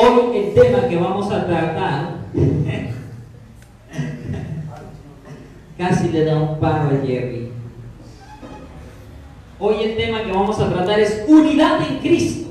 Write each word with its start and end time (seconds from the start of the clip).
Hoy 0.00 0.36
el 0.36 0.54
tema 0.54 0.86
que 0.86 0.96
vamos 0.96 1.28
a 1.32 1.44
tratar, 1.44 2.18
casi 5.76 6.08
le 6.10 6.24
da 6.24 6.36
un 6.36 6.60
paro 6.60 6.96
a 6.96 7.04
Jerry. 7.04 7.48
Hoy 9.58 9.74
el 9.82 9.96
tema 9.96 10.22
que 10.22 10.30
vamos 10.30 10.60
a 10.60 10.72
tratar 10.72 11.00
es 11.00 11.24
unidad 11.26 11.80
en 11.82 11.98
Cristo. 11.98 12.48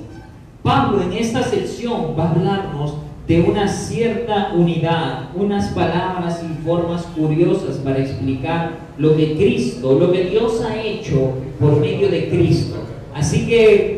Pablo 0.62 1.02
en 1.04 1.14
esta 1.14 1.42
sección 1.42 2.16
va 2.20 2.26
a 2.26 2.32
hablarnos 2.32 2.96
de 3.30 3.42
una 3.44 3.66
cierta 3.70 4.52
unidad, 4.54 5.30
unas 5.34 5.70
palabras 5.70 6.44
y 6.44 6.66
formas 6.66 7.04
curiosas 7.16 7.78
para 7.78 8.00
explicar 8.00 8.72
lo 8.98 9.16
que 9.16 9.38
Cristo, 9.38 9.98
lo 9.98 10.12
que 10.12 10.26
Dios 10.26 10.62
ha 10.66 10.82
hecho 10.82 11.36
por 11.62 11.80
medio 11.80 12.10
de 12.10 12.28
Cristo. 12.28 12.76
Así 13.16 13.48
que 13.48 13.97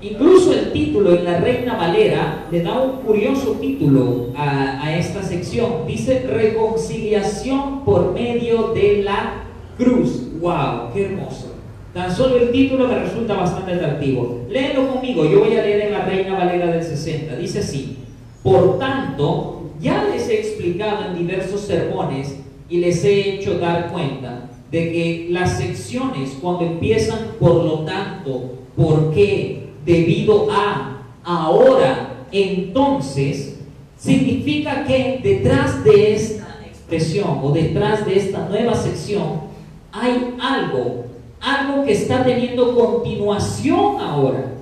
Incluso 0.00 0.52
el 0.52 0.72
título 0.72 1.12
en 1.12 1.24
la 1.24 1.38
Reina 1.40 1.76
Valera 1.76 2.46
le 2.52 2.62
da 2.62 2.80
un 2.80 3.02
curioso 3.02 3.52
título 3.60 4.28
a, 4.36 4.96
esta 4.96 5.22
sección. 5.22 5.86
Dice 5.86 6.20
reconciliación 6.20 7.84
por 7.84 8.12
medio 8.12 8.68
de 8.74 9.02
la 9.02 9.44
cruz. 9.76 10.28
¡Wow! 10.40 10.92
¡Qué 10.94 11.06
hermoso! 11.06 11.54
Tan 11.92 12.14
solo 12.14 12.36
el 12.36 12.52
título 12.52 12.86
me 12.86 12.98
resulta 12.98 13.34
bastante 13.34 13.72
atractivo. 13.72 14.46
Léelo 14.48 14.88
conmigo, 14.88 15.24
yo 15.24 15.40
voy 15.40 15.56
a 15.56 15.62
leer 15.62 15.86
en 15.86 15.92
la 15.92 16.04
Reina 16.04 16.38
Valera 16.38 16.66
del 16.68 16.82
60. 16.82 17.34
Dice 17.36 17.58
así, 17.58 17.96
por 18.42 18.78
tanto, 18.78 19.70
ya 19.80 20.04
les 20.04 20.28
he 20.28 20.38
explicado 20.38 21.06
en 21.06 21.18
diversos 21.18 21.62
sermones 21.62 22.38
y 22.68 22.78
les 22.78 23.02
he 23.04 23.34
hecho 23.34 23.58
dar 23.58 23.90
cuenta 23.90 24.48
de 24.70 24.92
que 24.92 25.26
las 25.30 25.58
secciones 25.58 26.38
cuando 26.40 26.66
empiezan 26.66 27.18
por 27.40 27.64
lo 27.64 27.80
tanto, 27.80 28.58
por 28.76 29.12
qué, 29.12 29.67
debido 29.88 30.48
a, 30.50 30.98
ahora, 31.24 32.26
entonces, 32.30 33.58
significa 33.96 34.84
que 34.84 35.18
detrás 35.22 35.82
de 35.82 36.14
esta 36.14 36.58
expresión 36.66 37.40
o 37.42 37.52
detrás 37.52 38.04
de 38.04 38.18
esta 38.18 38.46
nueva 38.50 38.74
sección 38.74 39.48
hay 39.90 40.34
algo, 40.38 41.06
algo 41.40 41.86
que 41.86 41.92
está 41.92 42.22
teniendo 42.22 42.74
continuación 42.74 43.98
ahora. 43.98 44.52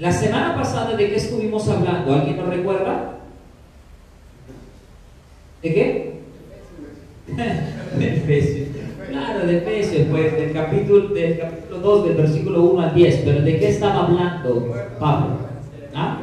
La 0.00 0.10
semana 0.10 0.56
pasada 0.56 0.96
de 0.96 1.10
qué 1.10 1.14
estuvimos 1.14 1.68
hablando, 1.68 2.14
¿alguien 2.14 2.38
nos 2.38 2.48
recuerda? 2.48 3.18
¿De 5.62 5.74
qué? 5.74 6.12
de. 7.98 8.71
Claro, 9.08 9.46
de 9.46 9.58
Efesios, 9.58 10.06
pues, 10.10 10.32
del 10.36 10.52
capítulo, 10.52 11.08
del 11.08 11.38
capítulo 11.38 11.78
2, 11.78 12.04
del 12.04 12.16
versículo 12.16 12.62
1 12.62 12.80
al 12.80 12.94
10. 12.94 13.22
Pero 13.24 13.42
¿de 13.42 13.58
qué 13.58 13.68
estaba 13.68 14.06
hablando 14.06 14.72
Pablo? 14.98 15.36
¿Ah? 15.94 16.18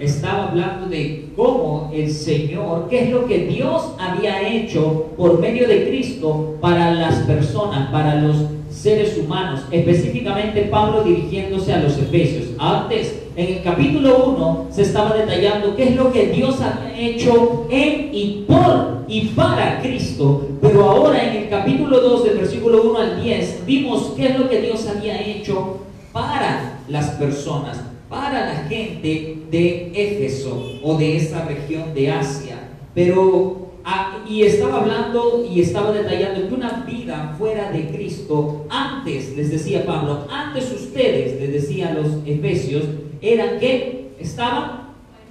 Estaba 0.00 0.48
hablando 0.48 0.88
de 0.88 1.30
cómo 1.36 1.90
el 1.94 2.10
Señor, 2.10 2.88
qué 2.88 3.04
es 3.04 3.10
lo 3.10 3.26
que 3.26 3.46
Dios 3.46 3.94
había 3.98 4.48
hecho 4.48 5.12
por 5.16 5.38
medio 5.38 5.68
de 5.68 5.86
Cristo 5.88 6.56
para 6.60 6.92
las 6.92 7.18
personas, 7.20 7.90
para 7.90 8.16
los 8.16 8.36
seres 8.70 9.16
humanos, 9.16 9.60
específicamente 9.70 10.62
Pablo 10.62 11.04
dirigiéndose 11.04 11.72
a 11.72 11.80
los 11.80 11.96
Efesios. 11.98 12.48
Antes, 12.58 13.21
en 13.36 13.56
el 13.56 13.62
capítulo 13.62 14.26
1, 14.26 14.66
se 14.70 14.82
estaba 14.82 15.16
detallando 15.16 15.74
qué 15.74 15.88
es 15.88 15.96
lo 15.96 16.12
que 16.12 16.28
Dios 16.28 16.60
ha 16.60 16.92
hecho 16.96 17.66
en 17.70 18.10
y 18.12 18.44
por 18.46 19.04
y 19.08 19.28
para 19.28 19.80
Cristo, 19.82 20.48
pero 20.60 20.84
ahora 20.88 21.22
en 21.22 21.42
el 21.42 21.48
capítulo 21.48 22.00
2, 22.00 22.24
del 22.24 22.38
versículo 22.38 22.82
1 22.82 22.98
al 22.98 23.22
10, 23.22 23.66
vimos 23.66 24.12
qué 24.16 24.28
es 24.28 24.38
lo 24.38 24.48
que 24.48 24.60
Dios 24.60 24.86
había 24.86 25.20
hecho 25.20 25.78
para 26.12 26.80
las 26.88 27.10
personas, 27.12 27.80
para 28.08 28.46
la 28.46 28.68
gente 28.68 29.38
de 29.50 29.92
Éfeso 29.94 30.62
o 30.82 30.96
de 30.96 31.16
esa 31.16 31.44
región 31.44 31.94
de 31.94 32.10
Asia. 32.10 32.58
Pero 32.94 33.62
Ah, 33.84 34.24
y 34.28 34.42
estaba 34.42 34.80
hablando 34.80 35.44
y 35.44 35.60
estaba 35.60 35.90
detallando 35.90 36.48
que 36.48 36.54
una 36.54 36.84
vida 36.86 37.34
fuera 37.36 37.72
de 37.72 37.88
Cristo, 37.88 38.64
antes, 38.68 39.36
les 39.36 39.50
decía 39.50 39.84
Pablo, 39.84 40.24
antes 40.30 40.70
ustedes, 40.72 41.40
les 41.40 41.52
decía 41.52 41.88
a 41.88 41.94
los 41.94 42.06
efesios, 42.24 42.84
eran 43.22 43.60
que 43.60 44.10
estaban 44.18 44.88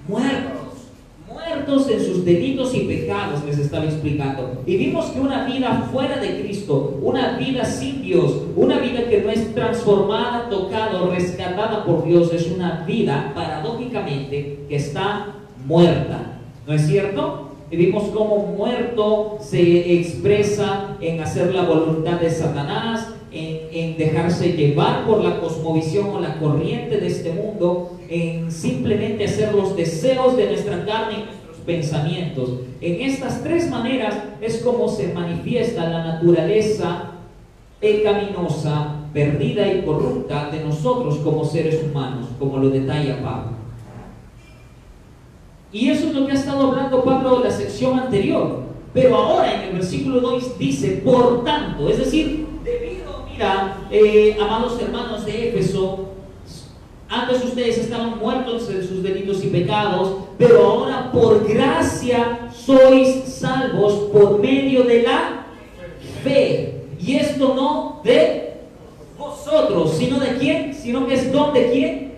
muertos, 0.08 0.88
muertos 1.28 1.88
en 1.90 2.04
sus 2.04 2.24
delitos 2.24 2.74
y 2.74 2.80
pecados, 2.80 3.44
les 3.44 3.58
estaba 3.58 3.84
explicando. 3.84 4.62
Y 4.66 4.76
vimos 4.76 5.06
que 5.06 5.20
una 5.20 5.44
vida 5.44 5.88
fuera 5.92 6.16
de 6.16 6.40
Cristo, 6.40 6.98
una 7.02 7.36
vida 7.36 7.64
sin 7.64 8.02
Dios, 8.02 8.42
una 8.56 8.78
vida 8.78 9.08
que 9.08 9.20
no 9.20 9.30
es 9.30 9.54
transformada, 9.54 10.48
tocada 10.48 11.06
rescatada 11.06 11.84
por 11.84 12.04
Dios, 12.04 12.32
es 12.32 12.50
una 12.50 12.84
vida, 12.86 13.32
paradójicamente, 13.34 14.60
que 14.68 14.76
está 14.76 15.34
muerta. 15.66 16.38
¿No 16.66 16.72
es 16.74 16.86
cierto? 16.86 17.50
Y 17.70 17.76
vimos 17.76 18.04
cómo 18.14 18.36
muerto 18.56 19.38
se 19.40 19.98
expresa 19.98 20.96
en 21.00 21.20
hacer 21.20 21.54
la 21.54 21.62
voluntad 21.62 22.20
de 22.20 22.30
Satanás, 22.30 23.14
en, 23.72 23.96
dejarse 23.96 24.52
llevar 24.52 25.06
por 25.06 25.24
la 25.24 25.40
cosmovisión 25.40 26.10
o 26.10 26.20
la 26.20 26.38
corriente 26.38 26.98
de 26.98 27.06
este 27.06 27.32
mundo, 27.32 27.98
en 28.08 28.50
simplemente 28.50 29.24
hacer 29.24 29.54
los 29.54 29.76
deseos 29.76 30.36
de 30.36 30.46
nuestra 30.48 30.84
carne 30.84 31.14
y 31.14 31.24
nuestros 31.24 31.56
pensamientos. 31.64 32.50
En 32.80 33.00
estas 33.00 33.42
tres 33.42 33.70
maneras 33.70 34.14
es 34.40 34.58
como 34.58 34.88
se 34.88 35.12
manifiesta 35.12 35.88
la 35.88 36.04
naturaleza 36.04 37.12
pecaminosa, 37.80 38.96
perdida 39.12 39.72
y 39.72 39.82
corrupta 39.82 40.50
de 40.50 40.64
nosotros 40.64 41.16
como 41.18 41.44
seres 41.44 41.82
humanos, 41.82 42.28
como 42.38 42.58
lo 42.58 42.70
detalla 42.70 43.22
Pablo. 43.22 43.52
Y 45.72 45.88
eso 45.88 46.08
es 46.08 46.14
lo 46.14 46.26
que 46.26 46.32
ha 46.32 46.36
estado 46.36 46.68
hablando 46.68 47.02
Pablo 47.02 47.38
en 47.38 47.44
la 47.44 47.50
sección 47.50 47.98
anterior. 47.98 48.62
Pero 48.92 49.16
ahora 49.16 49.54
en 49.54 49.68
el 49.68 49.72
versículo 49.74 50.20
2 50.20 50.58
dice, 50.58 51.00
por 51.02 51.44
tanto, 51.44 51.88
es 51.88 51.98
decir, 51.98 52.46
eh, 53.90 54.36
amados 54.40 54.80
hermanos 54.80 55.24
de 55.24 55.48
Éfeso, 55.48 56.10
antes 57.08 57.44
ustedes 57.44 57.76
estaban 57.78 58.18
muertos 58.18 58.70
en 58.70 58.86
sus 58.86 59.02
delitos 59.02 59.44
y 59.44 59.48
pecados, 59.48 60.16
pero 60.38 60.64
ahora 60.64 61.10
por 61.12 61.46
gracia 61.46 62.48
sois 62.54 63.24
salvos 63.24 64.10
por 64.12 64.38
medio 64.38 64.84
de 64.84 65.02
la 65.02 65.44
fe. 66.22 66.84
Y 66.98 67.16
esto 67.16 67.54
no 67.54 68.00
de 68.04 68.54
vosotros, 69.18 69.94
sino 69.98 70.20
de 70.20 70.38
quién, 70.38 70.72
sino 70.72 71.06
que 71.06 71.14
es 71.14 71.32
don 71.32 71.52
de 71.52 71.70
quién? 71.70 72.12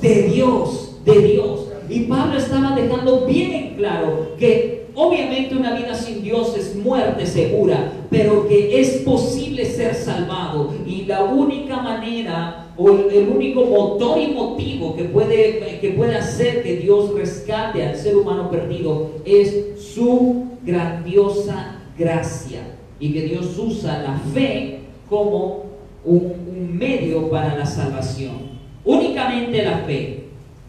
De 0.00 0.22
Dios, 0.24 0.96
de 1.04 1.18
Dios. 1.20 1.68
Y 1.88 2.00
Pablo 2.00 2.38
estaba 2.38 2.74
dejando 2.74 3.26
bien 3.26 3.74
claro 3.76 4.32
que 4.38 4.83
obviamente 4.94 5.56
una 5.56 5.74
vida 5.74 5.94
sin 5.94 6.22
Dios 6.22 6.56
es 6.56 6.74
muerte 6.76 7.26
segura, 7.26 7.92
pero 8.10 8.48
que 8.48 8.80
es 8.80 9.02
posible 9.02 9.64
ser 9.64 9.94
salvado. 9.94 10.74
Y 10.86 11.04
la 11.04 11.24
única 11.24 11.78
manera 11.78 12.72
o 12.76 12.88
el, 12.88 13.28
único 13.28 13.64
motor 13.64 14.18
y 14.18 14.28
motivo 14.28 14.96
que 14.96 15.04
puede, 15.04 15.78
que 15.80 15.90
puede 15.90 16.16
hacer 16.16 16.62
que 16.62 16.76
Dios 16.76 17.14
rescate 17.14 17.84
al 17.84 17.96
ser 17.96 18.16
humano 18.16 18.50
perdido 18.50 19.12
es 19.24 19.80
su 19.94 20.46
grandiosa 20.64 21.80
gracia. 21.98 22.60
Y 23.00 23.12
que 23.12 23.22
Dios 23.22 23.58
usa 23.58 24.02
la 24.02 24.18
fe 24.32 24.80
como 25.08 25.64
un 26.04 26.76
medio 26.78 27.28
para 27.28 27.56
la 27.56 27.66
salvación. 27.66 28.54
Únicamente 28.84 29.62
la 29.62 29.78
fe 29.78 30.24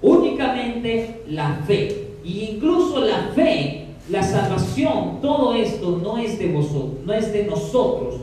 únicamente 0.06 1.22
la 1.28 1.62
fe. 1.68 2.08
Y 2.24 2.42
incluso 2.52 3.02
la 3.02 3.32
fe, 3.36 3.85
la 4.10 4.22
salvación, 4.22 5.20
todo 5.22 5.56
esto 5.56 6.00
no 6.02 6.18
es 6.18 6.38
de 6.38 6.54
vosotros, 6.54 7.06
no 7.06 7.14
es 7.14 7.34
de 7.34 7.46
nosotros, 7.46 8.22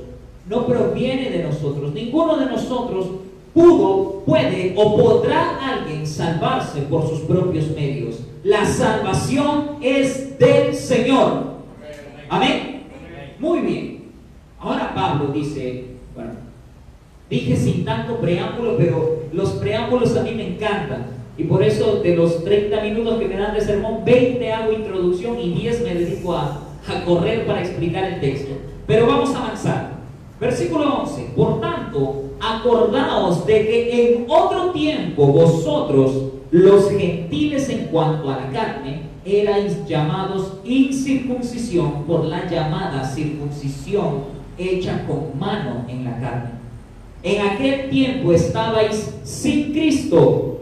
no 0.48 0.66
proviene 0.66 1.30
de 1.30 1.42
nosotros. 1.42 1.92
Ninguno 1.92 2.36
de 2.36 2.46
nosotros 2.46 3.06
pudo, 3.52 4.22
puede 4.24 4.74
o 4.76 4.96
podrá 4.96 5.58
alguien 5.58 6.06
salvarse 6.06 6.82
por 6.82 7.08
sus 7.08 7.20
propios 7.20 7.70
medios. 7.72 8.20
La 8.44 8.64
salvación 8.64 9.76
es 9.80 10.38
del 10.38 10.74
Señor. 10.74 11.52
Amén. 12.28 12.82
Muy 13.38 13.60
bien. 13.60 14.04
Ahora 14.58 14.94
Pablo 14.94 15.32
dice, 15.32 15.86
bueno, 16.14 16.30
dije 17.28 17.56
sin 17.56 17.84
tanto 17.84 18.18
preámbulo, 18.18 18.76
pero 18.76 19.22
los 19.32 19.50
preámbulos 19.52 20.16
a 20.16 20.22
mí 20.22 20.32
me 20.32 20.54
encantan. 20.54 21.21
Y 21.36 21.44
por 21.44 21.62
eso 21.62 22.00
de 22.02 22.14
los 22.14 22.44
30 22.44 22.80
minutos 22.82 23.18
que 23.18 23.28
me 23.28 23.36
dan 23.36 23.54
de 23.54 23.60
sermón, 23.60 24.04
20 24.04 24.52
hago 24.52 24.72
introducción 24.72 25.38
y 25.40 25.54
10 25.54 25.82
me 25.82 25.94
dedico 25.94 26.34
a, 26.34 26.60
a 26.86 27.04
correr 27.04 27.46
para 27.46 27.62
explicar 27.62 28.04
el 28.04 28.20
texto. 28.20 28.52
Pero 28.86 29.06
vamos 29.06 29.34
a 29.34 29.44
avanzar. 29.44 29.92
Versículo 30.38 31.02
11. 31.02 31.32
Por 31.36 31.60
tanto, 31.60 32.24
acordaos 32.40 33.46
de 33.46 33.66
que 33.66 34.16
en 34.16 34.26
otro 34.28 34.70
tiempo 34.72 35.26
vosotros, 35.26 36.12
los 36.50 36.90
gentiles 36.90 37.68
en 37.68 37.86
cuanto 37.86 38.30
a 38.30 38.36
la 38.36 38.50
carne, 38.50 39.02
erais 39.24 39.86
llamados 39.86 40.54
incircuncisión 40.64 42.04
por 42.04 42.24
la 42.24 42.50
llamada 42.50 43.04
circuncisión 43.04 44.24
hecha 44.58 45.06
con 45.06 45.38
mano 45.38 45.84
en 45.88 46.04
la 46.04 46.18
carne. 46.20 46.50
En 47.22 47.46
aquel 47.46 47.88
tiempo 47.88 48.32
estabais 48.32 49.14
sin 49.22 49.72
Cristo 49.72 50.61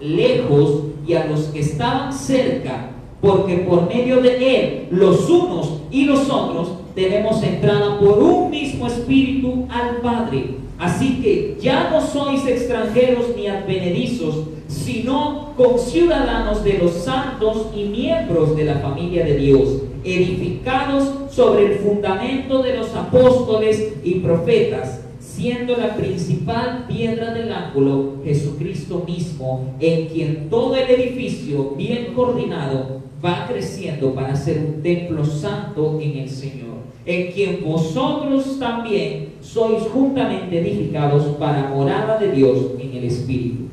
lejos 0.00 0.82
y 1.06 1.14
a 1.14 1.26
los 1.26 1.44
que 1.44 1.60
estaban 1.60 2.12
cerca, 2.12 2.90
porque 3.20 3.58
por 3.58 3.88
medio 3.88 4.20
de 4.20 4.36
él 4.36 4.86
los 4.90 5.28
unos 5.28 5.80
y 5.90 6.04
los 6.04 6.28
otros 6.30 6.72
tenemos 6.94 7.42
entrada 7.42 7.98
por 7.98 8.18
un 8.18 8.50
mismo 8.50 8.86
espíritu 8.86 9.66
al 9.70 9.96
Padre. 9.96 10.56
Así 10.78 11.20
que 11.20 11.56
ya 11.60 11.90
no 11.90 12.00
sois 12.00 12.46
extranjeros 12.46 13.26
ni 13.36 13.48
advenedizos, 13.48 14.44
sino 14.68 15.54
conciudadanos 15.56 16.62
de 16.62 16.78
los 16.78 16.92
santos 16.92 17.66
y 17.74 17.84
miembros 17.84 18.56
de 18.56 18.64
la 18.64 18.76
familia 18.76 19.24
de 19.24 19.36
Dios, 19.36 19.68
edificados 20.04 21.32
sobre 21.32 21.66
el 21.66 21.78
fundamento 21.78 22.62
de 22.62 22.76
los 22.76 22.94
apóstoles 22.94 23.94
y 24.04 24.16
profetas, 24.16 25.00
siendo 25.38 25.76
la 25.76 25.94
principal 25.94 26.86
piedra 26.88 27.32
del 27.32 27.52
ángulo 27.52 28.16
Jesucristo 28.24 29.04
mismo, 29.06 29.72
en 29.78 30.08
quien 30.08 30.50
todo 30.50 30.74
el 30.74 30.90
edificio 30.90 31.74
bien 31.76 32.12
coordinado 32.12 33.02
va 33.24 33.46
creciendo 33.46 34.12
para 34.14 34.34
ser 34.34 34.58
un 34.58 34.82
templo 34.82 35.24
santo 35.24 36.00
en 36.02 36.18
el 36.18 36.28
Señor, 36.28 36.78
en 37.06 37.30
quien 37.30 37.64
vosotros 37.64 38.58
también 38.58 39.34
sois 39.40 39.84
juntamente 39.84 40.58
edificados 40.58 41.22
para 41.36 41.68
morada 41.68 42.18
de 42.18 42.32
Dios 42.32 42.58
en 42.80 42.96
el 42.96 43.04
Espíritu. 43.04 43.68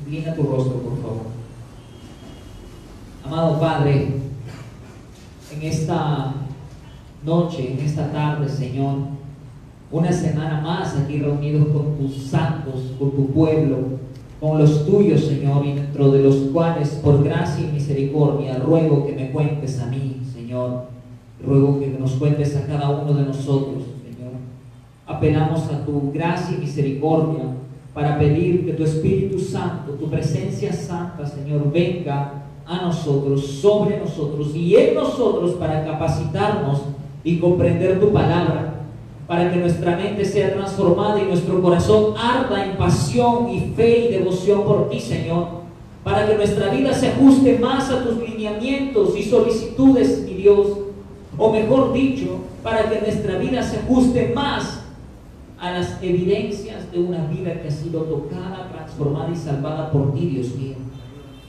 Inclina 0.00 0.34
tu 0.34 0.44
rostro, 0.44 0.78
por 0.78 0.96
favor. 1.02 1.26
Amado 3.22 3.60
Padre, 3.60 4.08
en 5.54 5.62
esta 5.62 6.32
noche, 7.22 7.72
en 7.72 7.84
esta 7.84 8.10
tarde, 8.10 8.48
Señor, 8.48 9.21
una 9.92 10.10
semana 10.10 10.60
más 10.62 10.96
aquí 10.96 11.18
reunidos 11.18 11.68
con 11.68 11.96
tus 11.98 12.16
santos, 12.16 12.92
con 12.98 13.10
tu 13.10 13.26
pueblo, 13.26 13.76
con 14.40 14.58
los 14.58 14.86
tuyos, 14.86 15.20
Señor, 15.20 15.64
y 15.64 15.74
dentro 15.74 16.10
de 16.10 16.22
los 16.22 16.34
cuales, 16.52 16.88
por 17.04 17.22
gracia 17.22 17.64
y 17.64 17.72
misericordia, 17.72 18.58
ruego 18.58 19.06
que 19.06 19.12
me 19.12 19.30
cuentes 19.30 19.78
a 19.80 19.86
mí, 19.86 20.20
Señor. 20.32 20.86
Ruego 21.44 21.78
que 21.78 21.88
nos 21.88 22.12
cuentes 22.12 22.56
a 22.56 22.66
cada 22.66 22.90
uno 22.90 23.12
de 23.12 23.26
nosotros, 23.26 23.84
Señor. 24.02 24.32
Apelamos 25.06 25.64
a 25.70 25.84
tu 25.84 26.10
gracia 26.12 26.56
y 26.56 26.60
misericordia 26.60 27.42
para 27.92 28.18
pedir 28.18 28.64
que 28.64 28.72
tu 28.72 28.84
Espíritu 28.84 29.38
Santo, 29.38 29.92
tu 29.92 30.08
presencia 30.08 30.72
santa, 30.72 31.26
Señor, 31.26 31.70
venga 31.70 32.44
a 32.64 32.82
nosotros, 32.82 33.46
sobre 33.46 33.98
nosotros 33.98 34.54
y 34.54 34.74
en 34.76 34.94
nosotros 34.94 35.52
para 35.52 35.84
capacitarnos 35.84 36.82
y 37.22 37.38
comprender 37.38 38.00
tu 38.00 38.12
palabra, 38.12 38.71
para 39.32 39.50
que 39.50 39.56
nuestra 39.56 39.96
mente 39.96 40.26
sea 40.26 40.52
transformada 40.52 41.18
y 41.18 41.24
nuestro 41.24 41.62
corazón 41.62 42.12
arda 42.18 42.66
en 42.66 42.76
pasión 42.76 43.48
y 43.48 43.72
fe 43.74 44.00
y 44.00 44.12
devoción 44.12 44.62
por 44.62 44.90
ti, 44.90 45.00
Señor, 45.00 45.46
para 46.04 46.26
que 46.26 46.34
nuestra 46.34 46.68
vida 46.68 46.92
se 46.92 47.08
ajuste 47.08 47.58
más 47.58 47.88
a 47.90 48.04
tus 48.04 48.18
lineamientos 48.18 49.16
y 49.16 49.22
solicitudes, 49.22 50.24
mi 50.26 50.34
Dios, 50.34 50.66
o 51.38 51.50
mejor 51.50 51.94
dicho, 51.94 52.40
para 52.62 52.90
que 52.90 53.00
nuestra 53.00 53.38
vida 53.38 53.62
se 53.62 53.78
ajuste 53.78 54.34
más 54.34 54.82
a 55.58 55.70
las 55.70 55.96
evidencias 56.02 56.92
de 56.92 56.98
una 56.98 57.24
vida 57.28 57.54
que 57.62 57.68
ha 57.68 57.70
sido 57.70 58.02
tocada, 58.02 58.68
transformada 58.70 59.30
y 59.32 59.36
salvada 59.36 59.90
por 59.90 60.12
ti, 60.12 60.26
Dios 60.26 60.54
mío. 60.56 60.74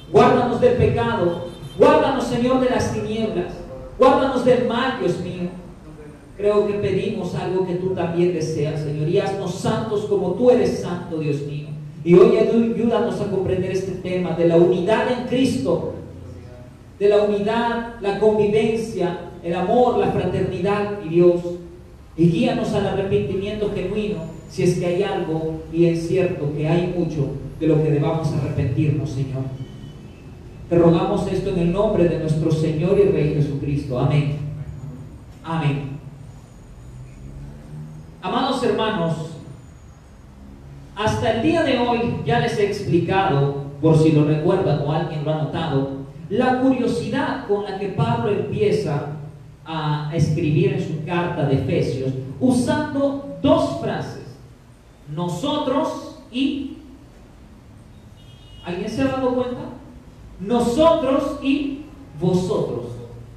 Guárdanos 0.10 0.62
del 0.62 0.78
pecado, 0.78 1.48
guárdanos, 1.78 2.24
Señor, 2.28 2.62
de 2.62 2.70
las 2.70 2.94
tinieblas, 2.94 3.56
guárdanos 4.00 4.46
del 4.46 4.70
mal, 4.70 5.00
Dios 5.02 5.20
mío. 5.20 5.63
Creo 6.38 6.68
que 6.68 6.74
pedimos 6.74 7.36
algo 7.36 7.66
que 7.66 7.76
tú 7.76 7.90
también 7.90 8.34
deseas, 8.34 8.82
Señor, 8.82 9.08
y 9.08 9.20
haznos 9.20 9.54
santos 9.56 10.06
como 10.06 10.32
tú 10.32 10.50
eres 10.50 10.80
santo, 10.80 11.20
Dios 11.20 11.42
mío. 11.44 11.68
Y 12.04 12.16
hoy 12.16 12.38
ayúdanos 12.38 13.22
a 13.22 13.30
comprender 13.30 13.72
este 13.72 13.94
tema 13.94 14.32
de 14.32 14.48
la 14.48 14.58
unidad 14.58 15.12
en 15.12 15.28
Cristo, 15.28 15.94
de 17.00 17.10
la 17.10 17.24
unidad, 17.24 17.96
la 18.02 18.20
convivencia, 18.20 19.20
el 19.44 19.54
amor, 19.54 19.98
la 20.00 20.12
fraternidad, 20.12 21.00
y 21.06 21.10
Dios. 21.10 21.42
Y 22.18 22.30
guíanos 22.30 22.74
al 22.74 22.88
arrepentimiento 22.88 23.72
genuino, 23.74 24.18
si 24.50 24.64
es 24.64 24.80
que 24.80 24.86
hay 24.86 25.04
algo, 25.04 25.62
y 25.72 25.86
es 25.86 26.08
cierto 26.08 26.52
que 26.56 26.68
hay 26.68 26.94
mucho 26.98 27.28
de 27.60 27.68
lo 27.68 27.82
que 27.82 27.92
debamos 27.92 28.32
arrepentirnos, 28.34 29.10
Señor. 29.10 29.44
Te 30.70 30.78
rogamos 30.78 31.28
esto 31.32 31.52
en 31.52 31.60
el 31.60 31.72
nombre 31.72 32.06
de 32.06 32.20
nuestro 32.20 32.52
Señor 32.52 33.00
y 33.00 33.10
Rey 33.12 33.34
Jesucristo. 33.36 34.00
Amén. 34.00 34.38
Amén. 35.44 35.93
Amados 38.24 38.64
hermanos, 38.64 39.16
hasta 40.96 41.34
el 41.34 41.44
día 41.44 41.62
de 41.64 41.78
hoy 41.78 42.22
ya 42.26 42.40
les 42.40 42.58
he 42.58 42.68
explicado, 42.68 43.66
por 43.82 43.98
si 43.98 44.14
lo 44.14 44.24
recuerdan 44.24 44.80
o 44.88 44.94
alguien 44.94 45.26
lo 45.26 45.34
ha 45.34 45.44
notado, 45.44 45.90
la 46.30 46.62
curiosidad 46.62 47.46
con 47.50 47.66
la 47.66 47.78
que 47.78 47.90
Pablo 47.90 48.32
empieza 48.32 49.08
a 49.66 50.10
escribir 50.14 50.72
en 50.72 50.88
su 50.88 51.06
carta 51.06 51.44
de 51.48 51.56
Efesios 51.56 52.14
usando 52.40 53.40
dos 53.42 53.82
frases, 53.82 54.24
nosotros 55.14 56.18
y... 56.32 56.78
¿Alguien 58.64 58.90
se 58.90 59.02
ha 59.02 59.08
dado 59.08 59.36
cuenta? 59.36 59.64
Nosotros 60.40 61.40
y 61.44 61.82
vosotros. 62.22 62.86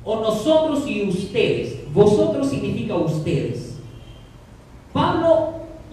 O 0.05 0.21
nosotros 0.21 0.87
y 0.87 1.09
ustedes. 1.09 1.93
Vosotros 1.93 2.49
significa 2.49 2.95
ustedes. 2.95 3.76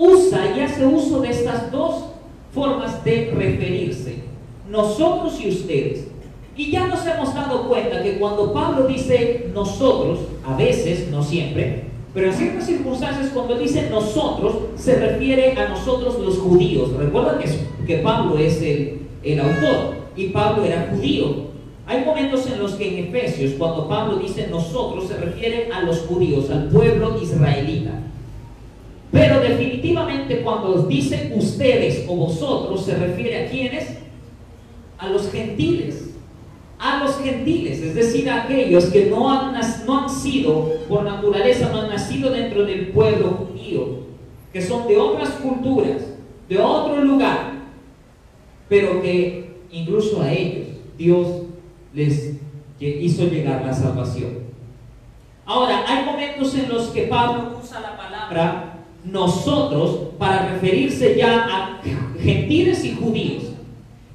Usa 0.04 0.54
y 0.58 0.60
hace 0.60 0.86
uso 0.86 1.22
de 1.22 1.30
estas 1.30 1.72
dos 1.72 2.06
formas 2.54 3.04
de 3.06 3.32
referirse. 3.34 4.16
Nosotros 4.70 5.40
y 5.40 5.50
ustedes. 5.50 6.08
Y 6.58 6.72
ya 6.72 6.88
nos 6.88 7.06
hemos 7.08 7.34
dado 7.34 7.70
cuenta 7.70 8.04
que 8.04 8.20
cuando 8.20 8.52
Pablo 8.52 8.86
dice 8.86 9.50
nosotros, 9.54 10.20
a 10.46 10.58
veces, 10.58 11.10
no 11.10 11.24
siempre, 11.24 11.86
pero 12.14 12.28
en 12.28 12.34
ciertas 12.34 12.66
circunstancias 12.66 13.32
cuando 13.34 13.56
dice 13.58 13.90
nosotros, 13.90 14.56
se 14.76 14.96
refiere 14.96 15.54
a 15.58 15.70
nosotros 15.70 16.20
los 16.20 16.38
judíos. 16.38 16.92
Recuerda 16.98 17.40
que, 17.40 17.50
que 17.88 17.98
Pablo 18.00 18.38
es 18.38 18.62
el, 18.62 19.00
el 19.24 19.40
autor 19.40 19.96
y 20.18 20.28
Pablo 20.28 20.66
era 20.66 20.92
judío. 20.94 21.54
Hay 21.88 22.04
momentos 22.04 22.46
en 22.46 22.60
los 22.60 22.74
que 22.74 22.88
en 22.88 23.06
Efesios, 23.06 23.54
cuando 23.58 23.88
Pablo 23.88 24.18
dice 24.18 24.48
nosotros, 24.48 25.08
se 25.08 25.18
refiere 25.18 25.70
a 25.72 25.82
los 25.82 26.00
judíos, 26.02 26.50
al 26.50 26.68
pueblo 26.68 27.18
israelita. 27.22 27.92
Pero 29.14 29.40
definitivamente 29.40 30.42
cuando 30.42 30.84
dice 30.84 31.32
ustedes 31.34 32.04
o 32.10 32.18
vosotros, 32.18 32.84
se 32.84 32.96
refiere 32.98 33.46
a 33.46 33.50
quienes? 33.50 34.00
A 34.98 35.08
los 35.08 35.32
gentiles 35.32 36.14
a 36.84 37.02
los 37.02 37.18
gentiles, 37.18 37.80
es 37.80 37.96
decir, 37.96 38.30
a 38.30 38.44
aquellos 38.44 38.86
que 38.88 39.06
no 39.06 39.32
han, 39.32 39.58
no 39.86 40.00
han 40.00 40.10
sido, 40.10 40.70
por 40.90 41.04
naturaleza, 41.06 41.70
no 41.72 41.82
han 41.82 41.90
nacido 41.90 42.30
dentro 42.30 42.66
del 42.66 42.90
pueblo 42.90 43.30
judío, 43.30 44.00
que 44.52 44.62
son 44.62 44.86
de 44.86 44.98
otras 44.98 45.30
culturas, 45.36 46.02
de 46.50 46.60
otro 46.60 47.02
lugar, 47.02 47.54
pero 48.68 49.02
que 49.02 49.62
incluso 49.72 50.22
a 50.22 50.34
ellos 50.34 50.68
Dios 50.98 51.28
les 51.94 52.34
hizo 52.82 53.28
llegar 53.28 53.64
la 53.66 53.74
salvación. 53.74 54.40
Ahora, 55.46 55.86
hay 55.88 56.04
momentos 56.04 56.54
en 56.56 56.68
los 56.68 56.88
que 56.88 57.04
Pablo 57.04 57.60
usa 57.64 57.80
la 57.80 57.96
palabra 57.96 58.73
nosotros 59.04 60.10
para 60.18 60.54
referirse 60.54 61.16
ya 61.18 61.46
a 61.46 61.82
gentiles 62.20 62.84
y 62.86 62.96
judíos. 62.96 63.44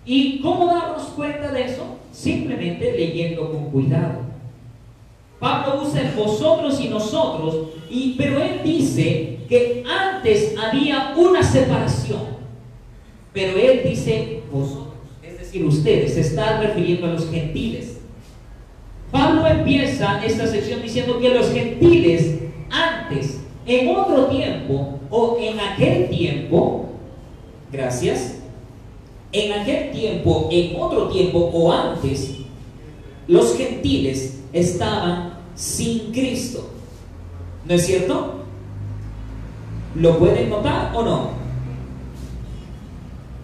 ¿Y 0.05 0.41
cómo 0.41 0.67
darnos 0.67 1.03
cuenta 1.09 1.53
de 1.53 1.65
eso? 1.65 1.99
simplemente 2.19 2.93
leyendo 2.93 3.51
con 3.51 3.71
cuidado. 3.71 4.27
Pablo 5.39 5.83
usa 5.83 6.13
vosotros 6.17 6.81
y 6.81 6.89
nosotros, 6.89 7.69
y, 7.89 8.15
pero 8.19 8.43
él 8.43 8.61
dice 8.65 9.39
que 9.49 9.85
antes 9.89 10.55
había 10.59 11.15
una 11.17 11.43
separación. 11.43 12.39
Pero 13.33 13.57
él 13.57 13.83
dice 13.85 14.43
vosotros, 14.51 14.95
es 15.23 15.39
decir, 15.39 15.65
ustedes, 15.65 16.15
se 16.15 16.23
está 16.23 16.61
refiriendo 16.61 17.07
a 17.07 17.11
los 17.11 17.31
gentiles. 17.31 17.99
Pablo 19.13 19.47
empieza 19.47 20.25
esta 20.25 20.47
sección 20.47 20.83
diciendo 20.83 21.21
que 21.21 21.33
los 21.33 21.53
gentiles 21.53 22.41
antes, 22.71 23.38
en 23.69 23.95
otro 23.95 24.27
tiempo 24.27 24.99
o 25.11 25.37
en 25.39 25.61
aquel 25.61 26.09
tiempo, 26.09 26.87
gracias, 27.71 28.39
en 29.31 29.53
aquel 29.53 29.91
tiempo, 29.91 30.49
en 30.51 30.81
otro 30.81 31.09
tiempo 31.09 31.39
o 31.53 31.71
antes, 31.71 32.39
los 33.27 33.57
gentiles 33.57 34.41
estaban 34.55 35.35
sin 35.55 36.13
Cristo. 36.13 36.71
¿No 37.67 37.75
es 37.75 37.85
cierto? 37.85 38.37
¿Lo 39.95 40.19
pueden 40.19 40.49
notar 40.49 40.91
o 40.95 41.03
no? 41.03 41.31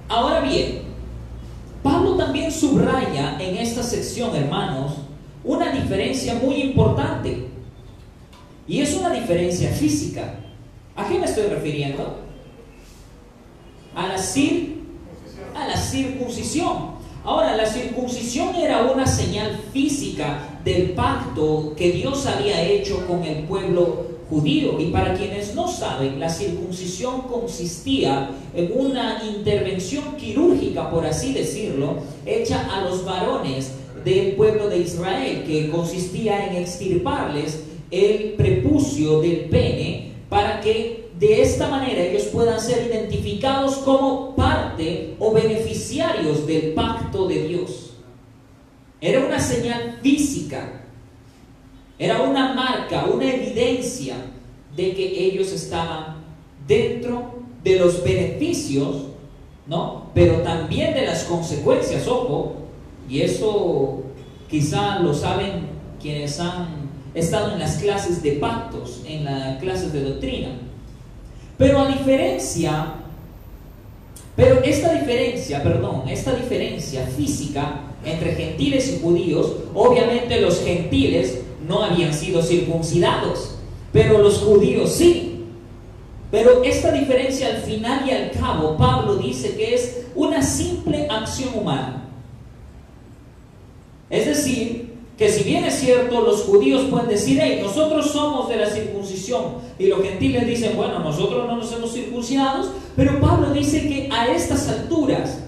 Ahora 0.08 0.40
bien, 0.40 0.84
Pablo 1.82 2.16
también 2.16 2.50
subraya 2.50 3.36
en 3.38 3.56
esta 3.56 3.82
sección, 3.82 4.34
hermanos, 4.34 4.92
una 5.44 5.70
diferencia 5.70 6.36
muy 6.42 6.62
importante. 6.62 7.53
Y 8.66 8.80
es 8.80 8.94
una 8.94 9.10
diferencia 9.10 9.70
física. 9.70 10.36
¿A 10.96 11.06
qué 11.08 11.18
me 11.18 11.26
estoy 11.26 11.46
refiriendo? 11.46 12.20
A 13.94 14.08
la, 14.08 14.14
a 14.14 15.68
la 15.68 15.76
circuncisión. 15.76 16.94
Ahora, 17.24 17.56
la 17.56 17.66
circuncisión 17.66 18.54
era 18.54 18.82
una 18.84 19.06
señal 19.06 19.58
física 19.72 20.60
del 20.64 20.90
pacto 20.90 21.74
que 21.76 21.92
Dios 21.92 22.26
había 22.26 22.62
hecho 22.62 23.06
con 23.06 23.24
el 23.24 23.44
pueblo 23.44 24.14
judío. 24.28 24.80
Y 24.80 24.86
para 24.86 25.14
quienes 25.14 25.54
no 25.54 25.68
saben, 25.68 26.18
la 26.18 26.28
circuncisión 26.28 27.22
consistía 27.22 28.30
en 28.54 28.72
una 28.74 29.22
intervención 29.24 30.16
quirúrgica, 30.16 30.90
por 30.90 31.06
así 31.06 31.32
decirlo, 31.32 31.96
hecha 32.24 32.66
a 32.74 32.82
los 32.82 33.04
varones 33.04 33.72
del 34.04 34.32
pueblo 34.32 34.68
de 34.68 34.78
Israel, 34.78 35.44
que 35.46 35.70
consistía 35.70 36.46
en 36.46 36.56
extirparles 36.56 37.64
el 37.94 38.32
prepucio 38.32 39.20
del 39.20 39.46
pene 39.50 40.12
para 40.28 40.60
que 40.60 41.10
de 41.18 41.42
esta 41.42 41.68
manera 41.68 42.02
ellos 42.02 42.24
puedan 42.24 42.60
ser 42.60 42.88
identificados 42.90 43.76
como 43.76 44.34
parte 44.34 45.14
o 45.20 45.32
beneficiarios 45.32 46.46
del 46.46 46.72
pacto 46.72 47.28
de 47.28 47.46
Dios. 47.46 47.92
Era 49.00 49.24
una 49.24 49.38
señal 49.38 50.00
física, 50.02 50.82
era 51.98 52.22
una 52.22 52.54
marca, 52.54 53.06
una 53.06 53.32
evidencia 53.32 54.16
de 54.74 54.92
que 54.92 55.26
ellos 55.26 55.52
estaban 55.52 56.16
dentro 56.66 57.34
de 57.62 57.78
los 57.78 58.02
beneficios, 58.02 59.04
¿no? 59.66 60.10
Pero 60.14 60.38
también 60.38 60.94
de 60.94 61.06
las 61.06 61.24
consecuencias, 61.24 62.08
ojo, 62.08 62.56
y 63.08 63.20
eso 63.20 64.02
quizá 64.50 64.98
lo 64.98 65.14
saben 65.14 65.68
quienes 66.00 66.40
han 66.40 66.83
estado 67.14 67.52
en 67.52 67.60
las 67.60 67.76
clases 67.76 68.22
de 68.22 68.32
pactos, 68.32 69.02
en 69.06 69.24
las 69.24 69.58
clases 69.58 69.92
de 69.92 70.02
doctrina. 70.02 70.48
Pero 71.56 71.80
a 71.80 71.88
diferencia, 71.88 72.94
pero 74.36 74.62
esta 74.62 74.92
diferencia, 74.92 75.62
perdón, 75.62 76.08
esta 76.08 76.34
diferencia 76.34 77.06
física 77.06 77.80
entre 78.04 78.34
gentiles 78.34 78.92
y 78.92 79.00
judíos, 79.00 79.54
obviamente 79.72 80.40
los 80.40 80.60
gentiles 80.60 81.40
no 81.66 81.84
habían 81.84 82.12
sido 82.12 82.42
circuncidados, 82.42 83.56
pero 83.92 84.18
los 84.18 84.38
judíos 84.38 84.92
sí. 84.92 85.30
Pero 86.30 86.64
esta 86.64 86.90
diferencia 86.90 87.46
al 87.46 87.58
final 87.58 88.08
y 88.08 88.10
al 88.10 88.32
cabo, 88.32 88.76
Pablo 88.76 89.16
dice 89.16 89.54
que 89.56 89.74
es 89.74 90.06
una 90.16 90.42
simple 90.42 91.06
acción 91.08 91.50
humana. 91.54 92.08
Es 94.10 94.26
decir, 94.26 94.83
que 95.16 95.28
si 95.28 95.44
bien 95.44 95.64
es 95.64 95.74
cierto, 95.74 96.22
los 96.22 96.42
judíos 96.42 96.82
pueden 96.90 97.08
decir, 97.08 97.38
hey, 97.40 97.60
nosotros 97.62 98.10
somos 98.10 98.48
de 98.48 98.56
la 98.56 98.68
circuncisión, 98.68 99.44
y 99.78 99.86
los 99.86 100.02
gentiles 100.02 100.46
dicen, 100.46 100.76
bueno, 100.76 100.98
nosotros 100.98 101.46
no 101.46 101.56
nos 101.56 101.72
hemos 101.72 101.92
circuncidados, 101.92 102.70
pero 102.96 103.20
Pablo 103.20 103.52
dice 103.52 103.82
que 103.82 104.08
a 104.12 104.28
estas 104.28 104.68
alturas, 104.68 105.38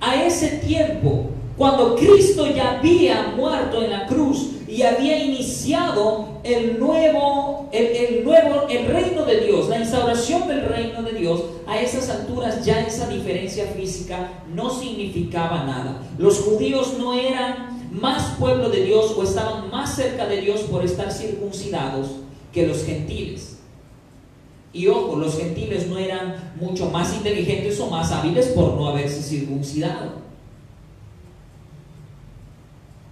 a 0.00 0.24
ese 0.24 0.58
tiempo, 0.58 1.30
cuando 1.56 1.94
Cristo 1.94 2.46
ya 2.46 2.78
había 2.78 3.34
muerto 3.36 3.82
en 3.82 3.90
la 3.90 4.06
cruz 4.06 4.48
y 4.66 4.82
había 4.82 5.22
iniciado 5.22 6.40
el 6.42 6.80
nuevo, 6.80 7.68
el, 7.72 7.86
el, 7.86 8.24
nuevo, 8.24 8.66
el 8.68 8.86
reino 8.86 9.24
de 9.24 9.42
Dios, 9.42 9.68
la 9.68 9.78
instauración 9.78 10.48
del 10.48 10.64
reino 10.64 11.02
de 11.02 11.12
Dios, 11.12 11.42
a 11.66 11.80
esas 11.80 12.08
alturas 12.08 12.64
ya 12.64 12.80
esa 12.80 13.06
diferencia 13.08 13.66
física 13.76 14.42
no 14.52 14.70
significaba 14.70 15.64
nada. 15.64 16.02
Los 16.18 16.40
judíos 16.40 16.94
no 16.98 17.14
eran 17.14 17.71
más 17.92 18.36
pueblo 18.38 18.70
de 18.70 18.84
Dios 18.84 19.14
o 19.16 19.22
estaban 19.22 19.70
más 19.70 19.94
cerca 19.94 20.26
de 20.26 20.40
Dios 20.40 20.62
por 20.62 20.84
estar 20.84 21.12
circuncidados 21.12 22.08
que 22.52 22.66
los 22.66 22.84
gentiles. 22.84 23.58
Y 24.72 24.86
ojo, 24.88 25.16
los 25.16 25.36
gentiles 25.36 25.88
no 25.88 25.98
eran 25.98 26.54
mucho 26.58 26.88
más 26.90 27.14
inteligentes 27.14 27.78
o 27.80 27.90
más 27.90 28.10
hábiles 28.10 28.46
por 28.48 28.74
no 28.74 28.88
haberse 28.88 29.22
circuncidado. 29.22 30.22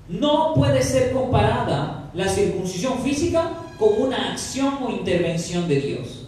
No 0.09 0.55
puede 0.55 0.83
ser 0.83 1.13
comparada 1.13 2.11
la 2.15 2.29
circuncisión 2.29 2.99
física 3.01 3.53
con 3.79 4.01
una 4.01 4.33
acción 4.33 4.79
o 4.83 4.91
intervención 4.91 5.69
de 5.69 5.81
Dios. 5.81 6.27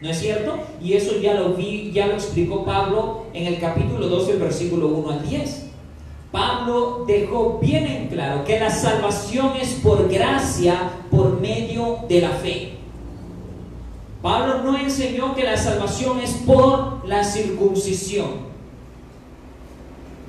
¿No 0.00 0.10
es 0.10 0.18
cierto? 0.18 0.58
Y 0.82 0.94
eso 0.94 1.20
ya 1.20 1.34
lo 1.34 1.54
vi, 1.54 1.92
ya 1.92 2.08
lo 2.08 2.14
explicó 2.14 2.64
Pablo 2.64 3.26
en 3.32 3.46
el 3.46 3.60
capítulo 3.60 4.08
12, 4.08 4.34
versículo 4.34 4.88
1 4.88 5.10
al 5.10 5.28
10. 5.28 5.61
Pablo 6.32 7.04
dejó 7.06 7.58
bien 7.60 7.86
en 7.86 8.08
claro 8.08 8.42
que 8.44 8.58
la 8.58 8.70
salvación 8.70 9.52
es 9.60 9.74
por 9.74 10.08
gracia, 10.08 10.90
por 11.10 11.38
medio 11.38 11.98
de 12.08 12.22
la 12.22 12.30
fe. 12.30 12.72
Pablo 14.22 14.62
no 14.62 14.78
enseñó 14.78 15.34
que 15.34 15.44
la 15.44 15.58
salvación 15.58 16.20
es 16.20 16.30
por 16.46 17.06
la 17.06 17.22
circuncisión, 17.22 18.30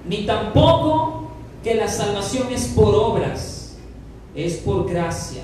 ni 0.05 0.25
tampoco 0.25 1.29
que 1.63 1.75
la 1.75 1.88
salvación 1.88 2.51
es 2.51 2.67
por 2.67 2.93
obras, 2.93 3.77
es 4.36 4.55
por 4.57 4.89
gracia 4.89 5.43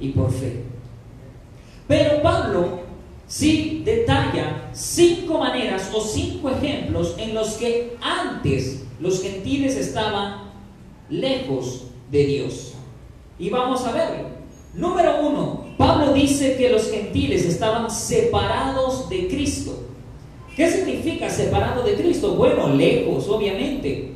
y 0.00 0.08
por 0.08 0.32
fe. 0.32 0.64
Pero 1.86 2.22
Pablo 2.22 2.80
sí 3.28 3.82
detalla 3.84 4.70
cinco 4.72 5.38
maneras 5.38 5.90
o 5.94 6.00
cinco 6.00 6.50
ejemplos 6.50 7.14
en 7.18 7.34
los 7.34 7.50
que 7.52 7.96
antes 8.00 8.81
los 9.02 9.20
gentiles 9.20 9.76
estaban 9.76 10.52
lejos 11.10 11.86
de 12.12 12.24
Dios. 12.24 12.74
Y 13.36 13.50
vamos 13.50 13.84
a 13.84 13.90
verlo. 13.92 14.28
Número 14.74 15.26
uno, 15.26 15.64
Pablo 15.76 16.12
dice 16.12 16.56
que 16.56 16.70
los 16.70 16.88
gentiles 16.88 17.44
estaban 17.44 17.90
separados 17.90 19.08
de 19.08 19.26
Cristo. 19.26 19.76
¿Qué 20.54 20.70
significa 20.70 21.28
separado 21.28 21.82
de 21.82 21.94
Cristo? 21.94 22.36
Bueno, 22.36 22.68
lejos, 22.68 23.28
obviamente. 23.28 24.12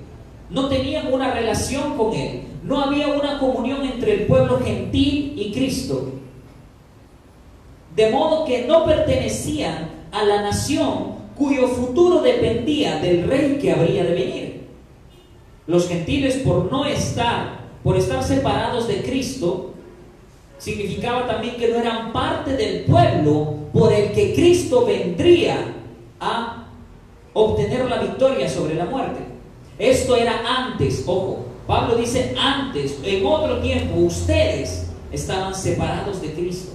No 0.50 0.68
tenían 0.68 1.12
una 1.12 1.32
relación 1.32 1.96
con 1.96 2.14
Él. 2.14 2.42
No 2.62 2.80
había 2.80 3.08
una 3.08 3.40
comunión 3.40 3.84
entre 3.84 4.14
el 4.14 4.26
pueblo 4.26 4.60
gentil 4.60 5.34
y 5.36 5.50
Cristo. 5.52 6.12
De 7.96 8.10
modo 8.10 8.44
que 8.44 8.66
no 8.66 8.84
pertenecían 8.84 9.90
a 10.12 10.22
la 10.22 10.42
nación 10.42 11.16
cuyo 11.36 11.66
futuro 11.66 12.20
dependía 12.20 13.00
del 13.00 13.24
rey 13.24 13.58
que 13.60 13.72
habría 13.72 14.04
de 14.04 14.14
venir. 14.14 14.45
Los 15.66 15.88
gentiles 15.88 16.36
por 16.36 16.70
no 16.70 16.84
estar, 16.84 17.60
por 17.82 17.96
estar 17.96 18.22
separados 18.22 18.86
de 18.88 19.02
Cristo, 19.02 19.72
significaba 20.58 21.26
también 21.26 21.56
que 21.56 21.68
no 21.68 21.76
eran 21.76 22.12
parte 22.12 22.56
del 22.56 22.84
pueblo 22.84 23.54
por 23.72 23.92
el 23.92 24.12
que 24.12 24.34
Cristo 24.34 24.86
vendría 24.86 25.74
a 26.20 26.66
obtener 27.34 27.88
la 27.88 27.98
victoria 27.98 28.48
sobre 28.48 28.74
la 28.74 28.86
muerte. 28.86 29.20
Esto 29.78 30.16
era 30.16 30.40
antes, 30.46 31.04
ojo, 31.06 31.44
Pablo 31.66 31.96
dice 31.96 32.34
antes, 32.38 32.98
en 33.04 33.26
otro 33.26 33.58
tiempo 33.58 33.96
ustedes 33.96 34.86
estaban 35.12 35.54
separados 35.54 36.22
de 36.22 36.32
Cristo. 36.32 36.72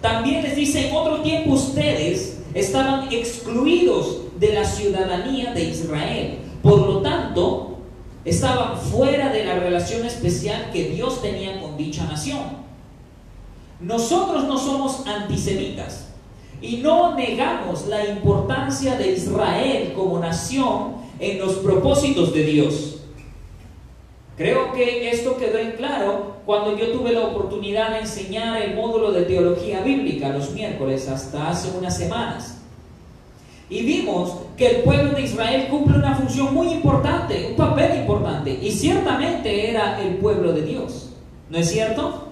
También 0.00 0.42
les 0.42 0.54
dice 0.54 0.88
en 0.88 0.96
otro 0.96 1.20
tiempo 1.22 1.52
ustedes 1.52 2.38
estaban 2.54 3.12
excluidos 3.12 4.22
de 4.38 4.54
la 4.54 4.64
ciudadanía 4.64 5.52
de 5.52 5.64
Israel. 5.64 6.38
Por 6.62 6.78
lo 6.78 7.02
tanto, 7.02 7.67
estaban 8.24 8.76
fuera 8.78 9.30
de 9.30 9.44
la 9.44 9.54
relación 9.54 10.04
especial 10.04 10.70
que 10.72 10.90
Dios 10.90 11.22
tenía 11.22 11.60
con 11.60 11.76
dicha 11.76 12.04
nación. 12.04 12.68
Nosotros 13.80 14.44
no 14.44 14.58
somos 14.58 15.06
antisemitas 15.06 16.08
y 16.60 16.78
no 16.78 17.14
negamos 17.14 17.86
la 17.86 18.06
importancia 18.06 18.96
de 18.96 19.12
Israel 19.12 19.92
como 19.94 20.18
nación 20.18 20.96
en 21.20 21.38
los 21.38 21.54
propósitos 21.56 22.34
de 22.34 22.42
Dios. 22.44 22.98
Creo 24.36 24.72
que 24.72 25.10
esto 25.10 25.36
quedó 25.36 25.58
en 25.58 25.72
claro 25.72 26.36
cuando 26.46 26.76
yo 26.76 26.92
tuve 26.92 27.12
la 27.12 27.26
oportunidad 27.26 27.90
de 27.90 28.00
enseñar 28.00 28.62
el 28.62 28.74
módulo 28.74 29.12
de 29.12 29.22
teología 29.22 29.80
bíblica 29.80 30.28
los 30.30 30.50
miércoles 30.52 31.08
hasta 31.08 31.50
hace 31.50 31.76
unas 31.76 31.96
semanas. 31.96 32.57
Y 33.70 33.82
vimos 33.82 34.32
que 34.56 34.68
el 34.68 34.82
pueblo 34.82 35.12
de 35.12 35.22
Israel 35.22 35.66
cumple 35.68 35.98
una 35.98 36.14
función 36.14 36.54
muy 36.54 36.68
importante, 36.68 37.48
un 37.50 37.56
papel 37.56 38.00
importante, 38.00 38.58
y 38.62 38.70
ciertamente 38.70 39.70
era 39.70 40.00
el 40.00 40.16
pueblo 40.16 40.52
de 40.52 40.62
Dios. 40.62 41.10
¿No 41.50 41.58
es 41.58 41.70
cierto? 41.70 42.28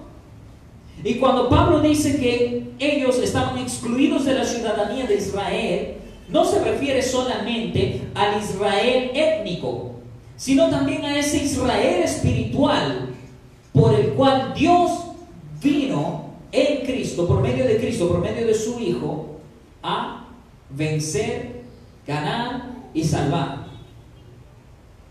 Y 1.03 1.15
cuando 1.15 1.47
Pablo 1.47 1.79
dice 1.79 2.19
que 2.19 2.71
ellos 2.79 3.19
estaban 3.19 3.57
excluidos 3.59 4.25
de 4.25 4.33
la 4.33 4.43
ciudadanía 4.43 5.05
de 5.05 5.15
Israel, 5.15 5.93
no 6.29 6.43
se 6.43 6.63
refiere 6.63 7.01
solamente 7.01 8.01
al 8.15 8.41
Israel 8.41 9.11
étnico, 9.13 9.91
sino 10.35 10.69
también 10.69 11.05
a 11.05 11.17
ese 11.17 11.43
Israel 11.43 12.03
espiritual 12.03 13.09
por 13.73 13.93
el 13.93 14.09
cual 14.09 14.53
Dios 14.55 14.91
vino 15.61 16.25
en 16.51 16.85
Cristo, 16.85 17.27
por 17.27 17.41
medio 17.41 17.65
de 17.65 17.77
Cristo, 17.77 18.07
por 18.07 18.19
medio 18.19 18.45
de 18.45 18.53
su 18.53 18.79
Hijo, 18.79 19.37
a 19.83 20.16
vencer, 20.69 21.61
ganar 22.05 22.71
y 22.93 23.03
salvar. 23.03 23.67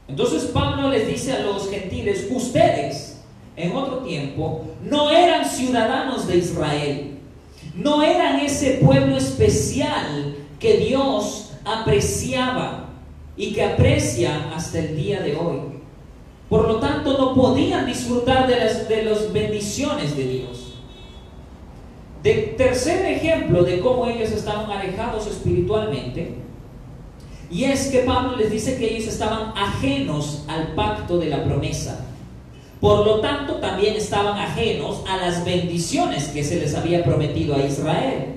Entonces 0.08 0.44
Pablo 0.44 0.90
les 0.90 1.06
dice 1.08 1.32
a 1.32 1.40
los 1.40 1.68
gentiles, 1.70 2.28
ustedes 2.30 3.20
en 3.56 3.74
otro 3.74 3.98
tiempo 3.98 4.66
no 4.82 5.10
eran 5.10 5.44
ciudadanos 5.44 6.26
de 6.28 6.36
Israel, 6.36 7.18
no 7.74 8.02
eran 8.02 8.40
ese 8.40 8.74
pueblo 8.74 9.16
especial 9.16 10.36
que 10.60 10.76
Dios 10.78 11.52
apreciaba 11.64 12.90
y 13.36 13.52
que 13.52 13.64
aprecia 13.64 14.50
hasta 14.54 14.78
el 14.78 14.96
día 14.96 15.20
de 15.20 15.36
hoy. 15.36 15.60
Por 16.48 16.68
lo 16.68 16.76
tanto, 16.76 17.18
no 17.18 17.34
podían 17.34 17.86
disfrutar 17.86 18.46
de 18.46 18.56
las, 18.56 18.88
de 18.88 19.02
las 19.02 19.32
bendiciones 19.32 20.16
de 20.16 20.28
Dios. 20.28 20.65
De 22.26 22.54
tercer 22.58 23.06
ejemplo 23.06 23.62
de 23.62 23.78
cómo 23.78 24.08
ellos 24.08 24.32
estaban 24.32 24.68
alejados 24.68 25.28
espiritualmente, 25.28 26.34
y 27.52 27.62
es 27.62 27.86
que 27.86 28.00
Pablo 28.00 28.36
les 28.36 28.50
dice 28.50 28.76
que 28.76 28.96
ellos 28.96 29.06
estaban 29.06 29.52
ajenos 29.56 30.42
al 30.48 30.74
pacto 30.74 31.18
de 31.18 31.26
la 31.26 31.44
promesa. 31.44 32.04
Por 32.80 33.06
lo 33.06 33.20
tanto, 33.20 33.58
también 33.60 33.94
estaban 33.94 34.36
ajenos 34.40 35.04
a 35.08 35.18
las 35.18 35.44
bendiciones 35.44 36.26
que 36.26 36.42
se 36.42 36.58
les 36.58 36.74
había 36.74 37.04
prometido 37.04 37.54
a 37.54 37.64
Israel. 37.64 38.34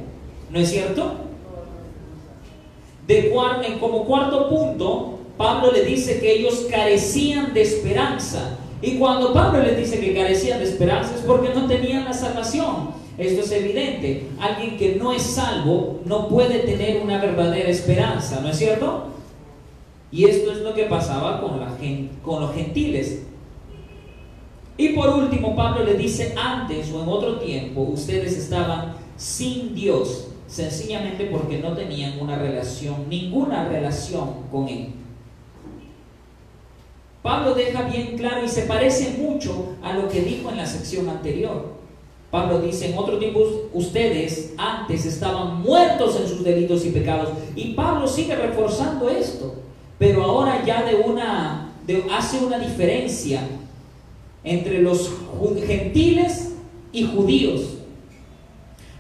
¿No 0.51 0.59
es 0.59 0.69
cierto? 0.69 1.15
De 3.07 3.33
como 3.79 4.05
cuarto 4.05 4.49
punto, 4.49 5.17
Pablo 5.35 5.71
le 5.71 5.83
dice 5.83 6.19
que 6.19 6.31
ellos 6.31 6.67
carecían 6.69 7.55
de 7.55 7.63
esperanza. 7.63 8.55
Y 8.81 8.97
cuando 8.97 9.33
Pablo 9.33 9.61
les 9.61 9.77
dice 9.77 9.99
que 9.99 10.13
carecían 10.13 10.59
de 10.59 10.65
esperanza 10.65 11.15
es 11.15 11.21
porque 11.21 11.53
no 11.53 11.67
tenían 11.67 12.05
la 12.05 12.13
salvación. 12.13 12.91
Esto 13.17 13.41
es 13.41 13.51
evidente. 13.51 14.27
Alguien 14.39 14.77
que 14.77 14.95
no 14.95 15.11
es 15.11 15.21
salvo 15.21 15.99
no 16.05 16.29
puede 16.29 16.59
tener 16.59 17.01
una 17.01 17.19
verdadera 17.19 17.69
esperanza, 17.69 18.39
¿no 18.41 18.49
es 18.49 18.57
cierto? 18.57 19.07
Y 20.11 20.25
esto 20.25 20.51
es 20.51 20.59
lo 20.59 20.73
que 20.73 20.85
pasaba 20.85 21.41
con, 21.41 21.59
con 22.23 22.41
los 22.41 22.53
gentiles. 22.55 23.23
Y 24.77 24.89
por 24.89 25.09
último, 25.09 25.55
Pablo 25.57 25.83
le 25.83 25.95
dice, 25.95 26.33
antes 26.37 26.89
o 26.93 27.03
en 27.03 27.09
otro 27.09 27.37
tiempo, 27.39 27.81
ustedes 27.81 28.37
estaban 28.37 28.93
sin 29.17 29.75
Dios 29.75 30.29
sencillamente 30.47 31.25
porque 31.25 31.59
no 31.59 31.73
tenían 31.73 32.19
una 32.19 32.37
relación, 32.37 33.09
ninguna 33.09 33.67
relación 33.67 34.29
con 34.49 34.69
Él. 34.69 34.87
Pablo 37.21 37.53
deja 37.53 37.83
bien 37.83 38.17
claro 38.17 38.45
y 38.45 38.49
se 38.49 38.61
parece 38.63 39.17
mucho 39.17 39.75
a 39.83 39.93
lo 39.93 40.07
que 40.07 40.21
dijo 40.21 40.49
en 40.49 40.57
la 40.57 40.65
sección 40.65 41.09
anterior. 41.09 41.79
Pablo 42.31 42.59
dice, 42.59 42.91
en 42.91 42.97
otro 42.97 43.17
tiempo 43.17 43.39
ustedes 43.73 44.53
antes 44.57 45.05
estaban 45.05 45.61
muertos 45.61 46.15
en 46.21 46.27
sus 46.27 46.43
delitos 46.43 46.85
y 46.85 46.91
pecados. 46.91 47.29
Y 47.55 47.73
Pablo 47.73 48.07
sigue 48.07 48.35
reforzando 48.35 49.09
esto, 49.09 49.55
pero 49.97 50.23
ahora 50.23 50.63
ya 50.63 50.83
de 50.83 50.95
una, 50.95 51.71
hace 52.11 52.37
una 52.45 52.59
diferencia 52.59 53.41
entre 54.43 54.81
los 54.81 55.11
gentiles 55.65 56.53
y 56.91 57.03
judíos. 57.03 57.61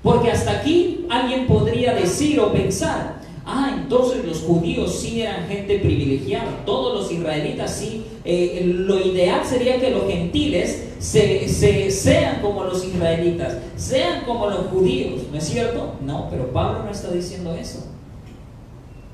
Porque 0.01 0.31
hasta 0.31 0.51
aquí 0.51 1.05
alguien 1.09 1.45
podría 1.45 1.93
decir 1.93 2.39
o 2.39 2.51
pensar, 2.51 3.18
ah, 3.49 3.75
entonces 3.81 4.23
los 4.25 4.39
judíos 4.41 4.99
sí 4.99 5.21
eran 5.21 5.47
gente 5.47 5.79
privilegiada, 5.79 6.63
todos 6.65 7.01
los 7.01 7.11
israelitas 7.11 7.71
sí, 7.71 8.05
eh, 8.23 8.61
lo 8.65 8.99
ideal 8.99 9.45
sería 9.45 9.79
que 9.79 9.91
los 9.91 10.07
gentiles 10.07 10.89
se, 10.99 11.89
sean 11.91 12.41
como 12.41 12.63
los 12.63 12.85
israelitas, 12.85 13.57
sean 13.75 14.25
como 14.25 14.47
los 14.47 14.67
judíos, 14.67 15.23
¿no 15.31 15.37
es 15.37 15.45
cierto? 15.45 15.93
No, 16.05 16.27
pero 16.29 16.51
Pablo 16.51 16.83
no 16.83 16.91
está 16.91 17.11
diciendo 17.11 17.53
eso. 17.53 17.85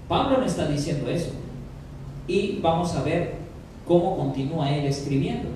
Pablo 0.07 0.37
no 0.37 0.45
está 0.45 0.67
diciendo 0.67 1.09
eso. 1.09 1.31
Y 2.27 2.59
vamos 2.61 2.93
a 2.95 3.03
ver 3.03 3.35
cómo 3.87 4.17
continúa 4.17 4.71
él 4.75 4.85
escribiendo. 4.85 5.49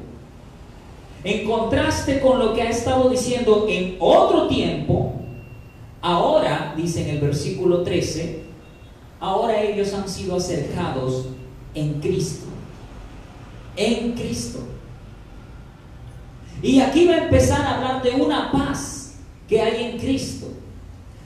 En 1.24 1.46
contraste 1.48 2.20
con 2.20 2.40
lo 2.40 2.54
que 2.54 2.62
ha 2.62 2.70
estado 2.70 3.10
diciendo 3.10 3.66
en 3.70 3.98
otro 4.00 4.48
tiempo, 4.48 5.20
Ahora, 6.02 6.74
dice 6.78 7.04
en 7.04 7.16
el 7.16 7.22
versículo 7.22 7.84
13, 7.84 8.44
ahora 9.20 9.62
ellos 9.62 9.94
han 9.94 10.08
sido 10.08 10.38
acercados 10.38 11.28
en 11.74 12.00
Cristo. 12.00 12.46
En 13.76 14.14
Cristo. 14.14 14.60
Y 16.62 16.80
aquí 16.82 17.08
va 17.08 17.14
a 17.14 17.24
empezar 17.24 17.62
a 17.62 17.76
hablar 17.76 18.04
de 18.04 18.12
una 18.12 18.52
paz 18.52 19.16
que 19.48 19.62
hay 19.62 19.92
en 19.92 19.98
Cristo. 20.00 20.48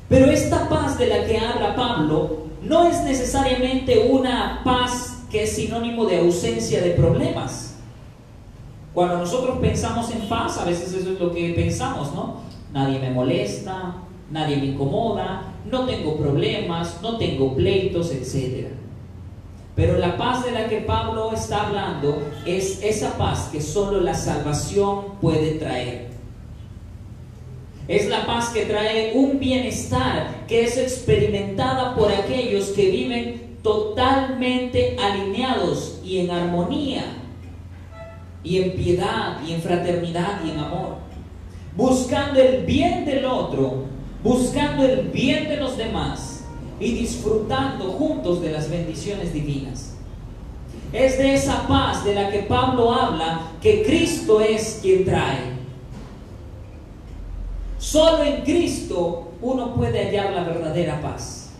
Pero 0.10 0.26
esta 0.28 0.70
paz 0.70 0.98
de 0.98 1.08
la 1.08 1.26
que 1.26 1.38
habla 1.38 1.76
Pablo 1.76 2.44
no 2.62 2.88
es 2.88 3.02
necesariamente 3.04 4.08
una 4.10 4.62
paz 4.64 5.24
que 5.32 5.44
es 5.44 5.56
sinónimo 5.56 6.06
de 6.06 6.20
ausencia 6.20 6.82
de 6.82 6.92
problemas. 6.92 7.76
Cuando 8.94 9.18
nosotros 9.18 9.58
pensamos 9.60 10.12
en 10.12 10.30
paz, 10.30 10.60
a 10.60 10.66
veces 10.66 10.94
eso 10.94 11.12
es 11.14 11.20
lo 11.20 11.34
que 11.34 11.54
pensamos, 11.54 12.14
¿no? 12.14 12.42
Nadie 12.72 13.00
me 13.00 13.10
molesta, 13.10 13.96
nadie 14.32 14.58
me 14.58 14.68
incomoda, 14.68 15.54
no 15.70 15.86
tengo 15.86 16.18
problemas, 16.18 17.00
no 17.02 17.18
tengo 17.18 17.56
pleitos, 17.56 18.12
etc. 18.12 18.68
Pero 19.76 19.98
la 19.98 20.18
paz 20.18 20.46
de 20.46 20.52
la 20.52 20.68
que 20.68 20.82
Pablo 20.82 21.32
está 21.34 21.68
hablando 21.68 22.22
es 22.46 22.84
esa 22.84 23.18
paz 23.18 23.50
que 23.52 23.62
solo 23.62 24.02
la 24.02 24.14
salvación 24.14 25.16
puede 25.20 25.54
traer. 25.54 26.14
Es 27.88 28.08
la 28.08 28.26
paz 28.26 28.50
que 28.50 28.66
trae 28.66 29.12
un 29.14 29.40
bienestar 29.40 30.46
que 30.48 30.64
es 30.64 30.78
experimentada 30.78 31.96
por 31.96 32.12
aquellos 32.12 32.68
que 32.70 32.90
viven 32.90 33.58
totalmente 33.62 34.96
alineados 35.02 36.00
y 36.04 36.20
en 36.20 36.32
armonía, 36.32 37.04
y 38.44 38.62
en 38.62 38.72
piedad, 38.74 39.38
y 39.46 39.54
en 39.54 39.62
fraternidad, 39.62 40.42
y 40.46 40.52
en 40.52 40.60
amor, 40.60 40.98
buscando 41.76 42.40
el 42.42 42.66
bien 42.66 43.06
del 43.06 43.26
otro 43.26 43.93
buscando 44.24 44.86
el 44.86 45.10
bien 45.10 45.50
de 45.50 45.58
los 45.58 45.78
demás 45.78 46.46
y 46.80 46.94
disfrutando 46.94 47.92
juntos 47.92 48.42
de 48.42 48.52
las 48.52 48.70
bendiciones 48.70 49.34
divinas. 49.34 49.94
Es 50.92 51.18
de 51.18 51.34
esa 51.34 51.68
paz 51.68 52.06
de 52.06 52.16
la 52.16 52.30
que 52.30 52.40
Pablo 52.40 52.94
habla 52.94 53.42
que 53.62 53.84
Cristo 53.84 54.40
es 54.40 54.80
quien 54.82 55.06
trae. 55.06 55.54
Solo 57.80 58.24
en 58.24 58.44
Cristo 58.44 59.32
uno 59.42 59.74
puede 59.74 60.06
hallar 60.06 60.34
la 60.34 60.44
verdadera 60.44 61.02
paz. 61.02 61.52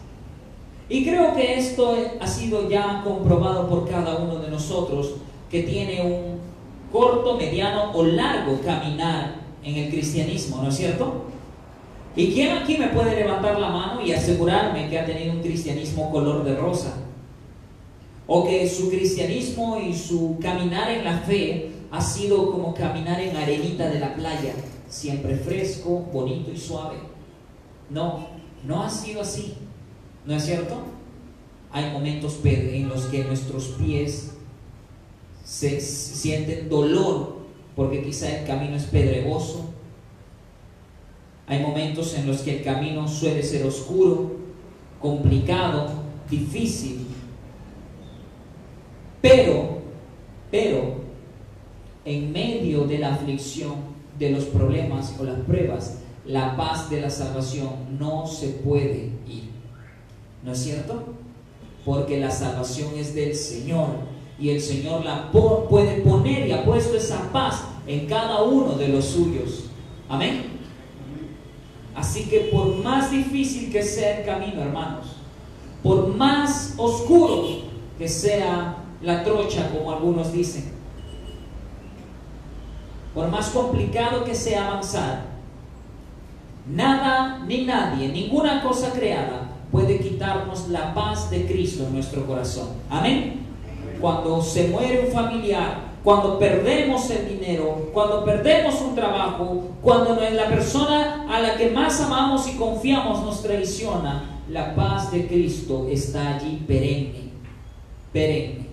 Y 0.88 1.04
creo 1.04 1.34
que 1.34 1.58
esto 1.58 1.98
ha 2.20 2.28
sido 2.28 2.70
ya 2.70 3.02
comprobado 3.04 3.68
por 3.68 3.90
cada 3.90 4.18
uno 4.18 4.36
de 4.36 4.50
nosotros 4.50 5.16
que 5.50 5.64
tiene 5.64 6.02
un 6.02 6.40
corto, 6.92 7.38
mediano 7.38 7.92
o 7.94 8.04
largo 8.04 8.60
caminar 8.64 9.36
en 9.64 9.76
el 9.76 9.90
cristianismo, 9.90 10.62
¿no 10.62 10.70
es 10.70 10.76
cierto? 10.76 11.33
¿Y 12.16 12.32
quién 12.32 12.56
aquí 12.56 12.78
me 12.78 12.90
puede 12.90 13.16
levantar 13.16 13.60
la 13.60 13.70
mano 13.70 14.02
y 14.02 14.12
asegurarme 14.12 14.90
que 14.90 15.00
ha 15.00 15.06
tenido 15.06 15.34
un 15.34 15.42
cristianismo 15.42 16.12
color 16.12 16.44
de 16.44 16.56
rosa? 16.56 16.94
O 18.28 18.46
que 18.46 18.70
su 18.70 18.90
cristianismo 18.90 19.80
y 19.80 19.94
su 19.94 20.38
caminar 20.42 20.92
en 20.92 21.04
la 21.04 21.18
fe 21.20 21.72
ha 21.92 22.02
sido 22.02 22.52
como 22.52 22.74
caminar 22.74 23.20
en 23.20 23.36
arenita 23.36 23.90
de 23.90 24.00
la 24.00 24.16
playa, 24.16 24.54
siempre 24.88 25.36
fresco, 25.36 26.06
bonito 26.14 26.52
y 26.52 26.58
suave. 26.58 26.98
No, 27.90 28.28
no 28.66 28.84
ha 28.84 28.90
sido 28.90 29.22
así. 29.22 29.56
¿No 30.26 30.36
es 30.36 30.46
cierto? 30.46 30.76
Hay 31.72 31.92
momentos 31.92 32.40
en 32.44 32.88
los 32.88 33.06
que 33.06 33.24
nuestros 33.24 33.76
pies 33.80 34.32
sienten 35.44 36.70
dolor 36.70 37.38
porque 37.76 38.04
quizá 38.04 38.40
el 38.40 38.46
camino 38.46 38.76
es 38.76 38.86
pedregoso, 38.86 39.63
hay 41.48 41.62
momentos 41.62 42.14
en 42.16 42.28
los 42.28 42.42
que 42.42 42.58
el 42.58 42.64
camino 42.64 43.08
suele 43.08 43.44
ser 43.44 43.66
oscuro, 43.66 44.38
complicado, 45.02 45.88
difícil. 46.30 47.08
Pero, 49.22 49.80
pero, 50.50 51.04
en 52.06 52.32
medio 52.32 52.86
de 52.86 53.00
la 53.00 53.14
aflicción, 53.14 53.94
de 54.18 54.30
los 54.30 54.46
problemas 54.46 55.16
o 55.20 55.24
las 55.24 55.40
pruebas, 55.42 56.00
la 56.26 56.56
paz 56.56 56.90
de 56.90 57.02
la 57.02 57.10
salvación 57.10 57.70
no 58.00 58.28
se 58.28 58.50
puede 58.50 59.12
ir. 59.28 59.50
¿No 60.44 60.52
es 60.52 60.60
cierto? 60.60 61.04
Porque 61.84 62.20
la 62.20 62.32
salvación 62.32 62.92
es 62.96 63.14
del 63.16 63.36
Señor 63.36 63.88
y 64.40 64.50
el 64.50 64.62
Señor 64.62 65.04
la 65.04 65.32
puede 65.32 66.02
poner 66.02 66.48
y 66.48 66.52
ha 66.52 66.64
puesto 66.64 66.96
esa 66.96 67.32
paz 67.32 67.64
en 67.88 68.08
cada 68.08 68.44
uno 68.44 68.76
de 68.76 68.88
los 68.90 69.06
suyos. 69.06 69.66
Amén. 70.08 70.63
Así 71.96 72.26
que 72.26 72.50
por 72.52 72.76
más 72.84 73.12
difícil 73.12 73.72
que 73.72 73.84
sea 73.84 74.20
el 74.20 74.26
camino, 74.26 74.62
hermanos, 74.62 75.18
por 75.82 76.08
más 76.16 76.74
oscuro 76.78 77.64
que 77.98 78.08
sea 78.08 78.78
la 79.02 79.24
trocha, 79.24 79.70
como 79.72 79.92
algunos 79.92 80.32
dicen, 80.32 80.72
por 83.14 83.30
más 83.30 83.50
complicado 83.50 84.24
que 84.24 84.34
sea 84.34 84.68
avanzar, 84.68 85.26
nada 86.68 87.44
ni 87.46 87.66
nadie, 87.66 88.10
ninguna 88.10 88.64
cosa 88.64 88.92
creada 88.92 89.50
puede 89.72 90.00
quitarnos 90.00 90.70
la 90.70 90.94
paz 90.94 91.30
de 91.30 91.46
Cristo 91.46 91.84
en 91.84 91.94
nuestro 91.94 92.26
corazón. 92.26 92.70
Amén. 92.90 93.42
Cuando 94.00 94.42
se 94.42 94.68
muere 94.68 95.06
un 95.08 95.12
familiar, 95.12 95.93
cuando 96.04 96.38
perdemos 96.38 97.10
el 97.12 97.30
dinero, 97.30 97.90
cuando 97.94 98.26
perdemos 98.26 98.82
un 98.82 98.94
trabajo, 98.94 99.64
cuando 99.82 100.16
la 100.16 100.50
persona 100.50 101.26
a 101.30 101.40
la 101.40 101.56
que 101.56 101.70
más 101.70 102.02
amamos 102.02 102.48
y 102.50 102.58
confiamos 102.58 103.24
nos 103.24 103.42
traiciona, 103.42 104.42
la 104.50 104.76
paz 104.76 105.12
de 105.14 105.28
Cristo 105.28 105.88
está 105.90 106.36
allí 106.36 106.62
perenne, 106.68 107.32
perenne, 108.12 108.68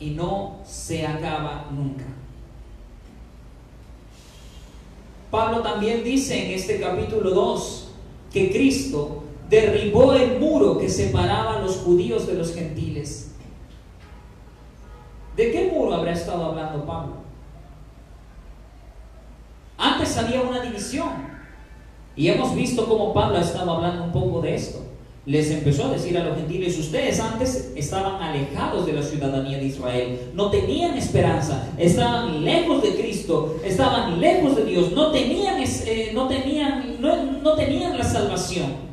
y 0.00 0.10
no 0.10 0.56
se 0.64 1.06
acaba 1.06 1.66
nunca. 1.70 2.04
Pablo 5.30 5.60
también 5.60 6.02
dice 6.02 6.46
en 6.46 6.52
este 6.52 6.80
capítulo 6.80 7.30
2 7.30 7.88
que 8.32 8.50
Cristo 8.50 9.24
derribó 9.50 10.14
el 10.14 10.40
muro 10.40 10.78
que 10.78 10.88
separaba 10.88 11.56
a 11.56 11.60
los 11.60 11.76
judíos 11.78 12.26
de 12.26 12.34
los 12.34 12.54
gentiles 12.54 13.33
¿De 15.36 15.50
qué 15.50 15.70
muro 15.72 15.94
habrá 15.94 16.12
estado 16.12 16.44
hablando 16.44 16.84
Pablo? 16.84 17.14
Antes 19.76 20.16
había 20.16 20.42
una 20.42 20.60
división. 20.60 21.34
Y 22.16 22.28
hemos 22.28 22.54
visto 22.54 22.86
cómo 22.86 23.12
Pablo 23.12 23.38
ha 23.38 23.40
estado 23.40 23.72
hablando 23.72 24.04
un 24.04 24.12
poco 24.12 24.40
de 24.40 24.54
esto. 24.54 24.80
Les 25.26 25.50
empezó 25.50 25.86
a 25.86 25.92
decir 25.92 26.16
a 26.18 26.24
los 26.24 26.36
gentiles, 26.36 26.78
ustedes 26.78 27.18
antes 27.18 27.72
estaban 27.74 28.22
alejados 28.22 28.84
de 28.84 28.92
la 28.92 29.02
ciudadanía 29.02 29.56
de 29.56 29.64
Israel, 29.64 30.20
no 30.34 30.50
tenían 30.50 30.98
esperanza, 30.98 31.66
estaban 31.78 32.44
lejos 32.44 32.82
de 32.82 32.94
Cristo, 32.94 33.56
estaban 33.64 34.20
lejos 34.20 34.54
de 34.54 34.66
Dios, 34.66 34.92
no 34.92 35.10
tenían, 35.12 35.62
eh, 35.62 36.10
no 36.12 36.28
tenían, 36.28 37.00
no 37.00 37.54
tenían 37.54 37.96
la 37.96 38.04
salvación. 38.04 38.84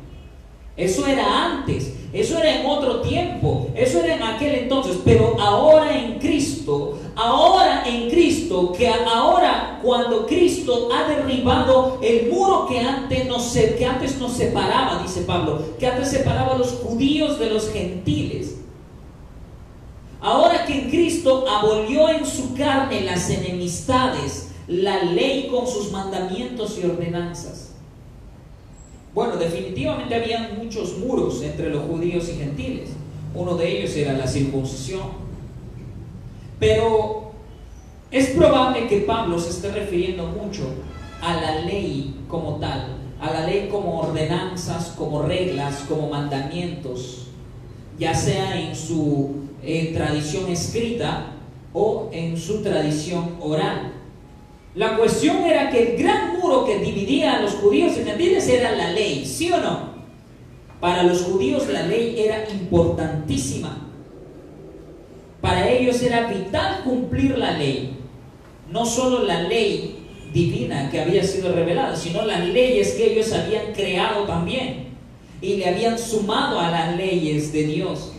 Eso 0.74 1.06
era 1.06 1.44
antes, 1.44 1.92
eso 2.12 2.38
era 2.38 2.60
en 2.60 2.66
otro 2.66 3.00
tiempo, 3.00 3.68
eso 3.74 4.00
era 4.00 4.16
en 4.16 4.22
aquel 4.22 4.54
entonces, 4.54 4.98
pero 5.02 5.34
ahora 5.40 5.96
en 5.96 6.18
Cristo, 6.18 6.98
ahora 7.16 7.84
en 7.86 8.10
Cristo, 8.10 8.70
que 8.76 8.86
ahora 8.86 9.80
cuando 9.82 10.26
Cristo 10.26 10.90
ha 10.92 11.08
derribado 11.08 11.98
el 12.02 12.28
muro 12.30 12.66
que 12.66 12.80
antes 12.80 13.26
nos, 13.26 13.52
que 13.52 13.86
antes 13.86 14.18
nos 14.18 14.32
separaba, 14.32 15.02
dice 15.02 15.22
Pablo, 15.22 15.62
que 15.78 15.86
antes 15.86 16.10
separaba 16.10 16.54
a 16.54 16.58
los 16.58 16.72
judíos 16.72 17.38
de 17.38 17.48
los 17.48 17.70
gentiles. 17.70 18.58
Ahora 20.20 20.66
que 20.66 20.82
en 20.82 20.90
Cristo 20.90 21.46
abolió 21.48 22.10
en 22.10 22.26
su 22.26 22.54
carne 22.54 23.00
las 23.00 23.30
enemistades, 23.30 24.50
la 24.68 25.02
ley 25.02 25.48
con 25.48 25.66
sus 25.66 25.90
mandamientos 25.90 26.78
y 26.78 26.84
ordenanzas 26.84 27.71
bueno, 29.14 29.36
definitivamente 29.36 30.14
habían 30.14 30.56
muchos 30.56 30.98
muros 30.98 31.42
entre 31.42 31.70
los 31.70 31.84
judíos 31.84 32.28
y 32.30 32.38
gentiles. 32.38 32.90
Uno 33.34 33.56
de 33.56 33.78
ellos 33.78 33.94
era 33.96 34.14
la 34.14 34.26
circuncisión. 34.26 35.02
Pero 36.58 37.32
es 38.10 38.28
probable 38.30 38.86
que 38.88 38.98
Pablo 39.00 39.38
se 39.38 39.50
esté 39.50 39.70
refiriendo 39.70 40.26
mucho 40.26 40.64
a 41.20 41.34
la 41.34 41.60
ley 41.60 42.24
como 42.28 42.56
tal, 42.56 42.96
a 43.20 43.30
la 43.30 43.46
ley 43.46 43.68
como 43.70 44.00
ordenanzas, 44.00 44.94
como 44.96 45.22
reglas, 45.22 45.84
como 45.88 46.08
mandamientos, 46.08 47.28
ya 47.98 48.14
sea 48.14 48.60
en 48.60 48.74
su 48.74 49.42
eh, 49.62 49.92
tradición 49.94 50.50
escrita 50.50 51.32
o 51.72 52.08
en 52.12 52.36
su 52.36 52.62
tradición 52.62 53.36
oral. 53.40 53.92
La 54.74 54.96
cuestión 54.96 55.44
era 55.44 55.70
que 55.70 55.82
el 55.82 56.02
gran 56.02 56.38
muro 56.38 56.64
que 56.64 56.78
dividía 56.78 57.36
a 57.36 57.42
los 57.42 57.52
judíos 57.54 57.92
y 57.98 58.04
gentiles 58.04 58.48
era 58.48 58.72
la 58.72 58.90
ley, 58.90 59.24
¿sí 59.26 59.52
o 59.52 59.58
no? 59.58 59.92
Para 60.80 61.02
los 61.02 61.22
judíos 61.22 61.68
la 61.68 61.82
ley 61.82 62.16
era 62.18 62.48
importantísima. 62.50 63.88
Para 65.42 65.68
ellos 65.68 66.00
era 66.02 66.26
vital 66.26 66.82
cumplir 66.84 67.36
la 67.36 67.58
ley. 67.58 67.98
No 68.70 68.86
solo 68.86 69.24
la 69.24 69.42
ley 69.42 69.98
divina 70.32 70.90
que 70.90 71.02
había 71.02 71.22
sido 71.22 71.52
revelada, 71.52 71.94
sino 71.94 72.24
las 72.24 72.40
leyes 72.46 72.92
que 72.92 73.12
ellos 73.12 73.30
habían 73.32 73.74
creado 73.74 74.24
también 74.24 74.86
y 75.42 75.56
le 75.56 75.68
habían 75.68 75.98
sumado 75.98 76.58
a 76.58 76.70
las 76.70 76.96
leyes 76.96 77.52
de 77.52 77.64
Dios. 77.64 78.12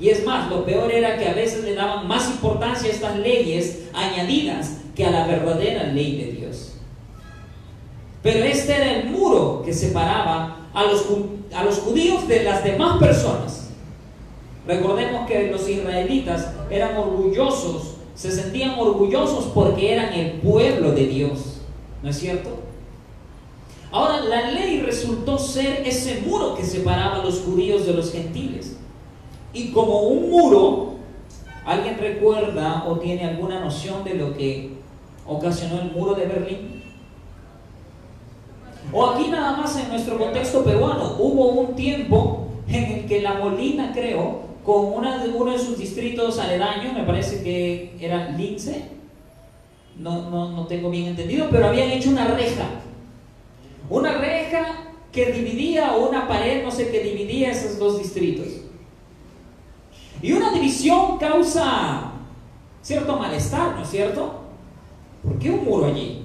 Y 0.00 0.08
es 0.08 0.24
más, 0.24 0.50
lo 0.50 0.64
peor 0.64 0.90
era 0.90 1.16
que 1.16 1.28
a 1.28 1.34
veces 1.34 1.62
le 1.62 1.74
daban 1.74 2.08
más 2.08 2.28
importancia 2.28 2.88
a 2.88 2.92
estas 2.92 3.18
leyes 3.18 3.84
añadidas 3.94 4.83
que 4.94 5.04
a 5.04 5.10
la 5.10 5.26
verdadera 5.26 5.84
ley 5.84 6.16
de 6.16 6.32
Dios. 6.32 6.74
Pero 8.22 8.44
este 8.44 8.74
era 8.74 8.92
el 8.92 9.10
muro 9.10 9.62
que 9.64 9.72
separaba 9.72 10.68
a 10.72 10.84
los, 10.84 11.04
a 11.54 11.64
los 11.64 11.78
judíos 11.78 12.26
de 12.26 12.42
las 12.42 12.64
demás 12.64 12.98
personas. 12.98 13.70
Recordemos 14.66 15.26
que 15.26 15.50
los 15.50 15.68
israelitas 15.68 16.50
eran 16.70 16.96
orgullosos, 16.96 17.96
se 18.14 18.32
sentían 18.32 18.78
orgullosos 18.78 19.46
porque 19.52 19.92
eran 19.92 20.12
el 20.14 20.32
pueblo 20.40 20.92
de 20.92 21.06
Dios. 21.06 21.60
¿No 22.02 22.10
es 22.10 22.18
cierto? 22.18 22.50
Ahora, 23.90 24.20
la 24.20 24.50
ley 24.50 24.80
resultó 24.80 25.38
ser 25.38 25.86
ese 25.86 26.22
muro 26.26 26.54
que 26.54 26.64
separaba 26.64 27.20
a 27.20 27.24
los 27.24 27.40
judíos 27.40 27.86
de 27.86 27.92
los 27.92 28.10
gentiles. 28.10 28.76
Y 29.52 29.70
como 29.70 30.00
un 30.00 30.30
muro, 30.30 30.94
¿alguien 31.64 31.98
recuerda 31.98 32.84
o 32.88 32.98
tiene 32.98 33.24
alguna 33.24 33.60
noción 33.60 34.02
de 34.02 34.14
lo 34.14 34.36
que 34.36 34.73
ocasionó 35.26 35.80
el 35.80 35.90
muro 35.90 36.14
de 36.14 36.26
Berlín? 36.26 36.82
O 38.92 39.06
aquí 39.06 39.28
nada 39.28 39.56
más 39.56 39.76
en 39.76 39.88
nuestro 39.88 40.18
contexto 40.18 40.64
peruano, 40.64 41.16
hubo 41.18 41.48
un 41.48 41.74
tiempo 41.74 42.48
en 42.68 42.84
el 42.84 43.06
que 43.06 43.22
La 43.22 43.34
Molina, 43.34 43.92
creo, 43.92 44.42
con 44.64 44.92
uno 44.94 45.52
de 45.52 45.58
sus 45.58 45.78
distritos 45.78 46.38
aledaños, 46.38 46.94
me 46.94 47.04
parece 47.04 47.42
que 47.42 47.96
era 48.00 48.30
Lince, 48.30 48.90
no, 49.98 50.30
no, 50.30 50.50
no 50.52 50.66
tengo 50.66 50.90
bien 50.90 51.08
entendido, 51.08 51.48
pero 51.50 51.68
habían 51.68 51.90
hecho 51.90 52.10
una 52.10 52.26
reja. 52.26 52.64
Una 53.88 54.18
reja 54.18 54.92
que 55.12 55.32
dividía, 55.32 55.94
o 55.94 56.08
una 56.08 56.26
pared, 56.26 56.64
no 56.64 56.70
sé, 56.70 56.90
que 56.90 57.00
dividía 57.00 57.50
esos 57.50 57.78
dos 57.78 57.98
distritos. 57.98 58.48
Y 60.20 60.32
una 60.32 60.52
división 60.52 61.18
causa 61.18 62.12
cierto 62.82 63.16
malestar, 63.18 63.76
¿no 63.76 63.82
es 63.82 63.90
cierto? 63.90 64.43
¿Por 65.24 65.38
qué 65.38 65.50
un 65.50 65.64
muro 65.64 65.86
allí? 65.86 66.22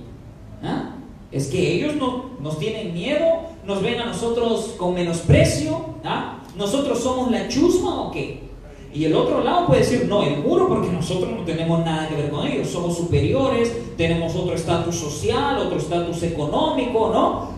¿Ah? 0.62 0.96
Es 1.32 1.48
que 1.48 1.76
ellos 1.76 1.96
no, 1.96 2.32
nos 2.42 2.60
tienen 2.60 2.94
miedo, 2.94 3.26
nos 3.66 3.82
ven 3.82 4.00
a 4.00 4.06
nosotros 4.08 4.76
con 4.78 4.94
menosprecio, 4.94 5.96
¿ah? 6.04 6.40
¿Nosotros 6.58 7.00
somos 7.00 7.32
la 7.32 7.48
chusma 7.48 8.02
o 8.02 8.12
qué? 8.12 8.50
Y 8.92 9.06
el 9.06 9.16
otro 9.16 9.44
lado 9.44 9.68
puede 9.68 9.82
decir, 9.82 10.08
no, 10.08 10.24
el 10.24 10.40
muro 10.40 10.68
porque 10.68 10.90
nosotros 10.90 11.32
no 11.32 11.46
tenemos 11.46 11.86
nada 11.86 12.10
que 12.10 12.16
ver 12.16 12.32
con 12.32 12.48
ellos, 12.48 12.70
somos 12.70 12.98
superiores, 12.98 13.72
tenemos 13.96 14.36
otro 14.36 14.56
estatus 14.56 14.96
social, 14.96 15.60
otro 15.60 15.78
estatus 15.78 16.24
económico, 16.24 17.12
¿no? 17.14 17.50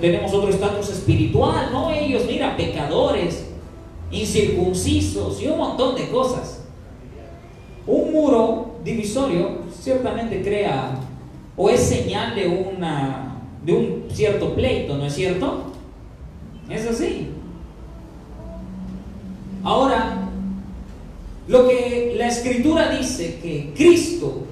tenemos 0.00 0.32
otro 0.34 0.50
estatus 0.50 0.90
espiritual, 0.90 1.70
¿no? 1.72 1.90
Ellos, 1.90 2.24
mira, 2.28 2.54
pecadores, 2.54 3.46
incircuncisos 4.10 5.40
y 5.40 5.46
un 5.46 5.56
montón 5.56 5.94
de 5.94 6.08
cosas. 6.10 6.64
Un 7.86 8.12
muro 8.12 8.73
divisorio 8.84 9.62
ciertamente 9.80 10.42
crea 10.42 11.00
o 11.56 11.70
es 11.70 11.80
señal 11.80 12.34
de, 12.34 12.46
una, 12.46 13.36
de 13.64 13.72
un 13.72 14.04
cierto 14.12 14.54
pleito, 14.54 14.96
¿no 14.96 15.06
es 15.06 15.14
cierto? 15.14 15.72
Es 16.68 16.86
así. 16.86 17.28
Ahora, 19.62 20.28
lo 21.46 21.68
que 21.68 22.14
la 22.16 22.28
escritura 22.28 22.96
dice 22.96 23.38
que 23.42 23.72
Cristo 23.74 24.44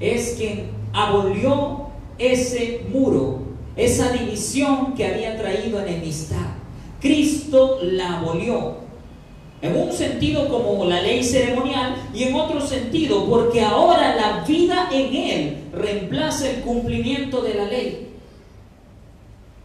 es 0.00 0.34
quien 0.36 0.70
abolió 0.92 1.88
ese 2.18 2.86
muro, 2.90 3.40
esa 3.76 4.12
división 4.12 4.94
que 4.94 5.06
había 5.06 5.36
traído 5.36 5.80
enemistad. 5.80 6.46
Cristo 7.00 7.78
la 7.82 8.18
abolió. 8.18 8.87
En 9.60 9.76
un 9.76 9.92
sentido 9.92 10.48
como 10.48 10.84
la 10.84 11.02
ley 11.02 11.24
ceremonial 11.24 11.96
y 12.14 12.24
en 12.24 12.34
otro 12.34 12.60
sentido 12.60 13.26
porque 13.26 13.60
ahora 13.60 14.14
la 14.14 14.44
vida 14.44 14.88
en 14.92 15.14
Él 15.16 15.64
reemplaza 15.72 16.48
el 16.48 16.60
cumplimiento 16.60 17.40
de 17.40 17.54
la 17.54 17.64
ley. 17.64 18.08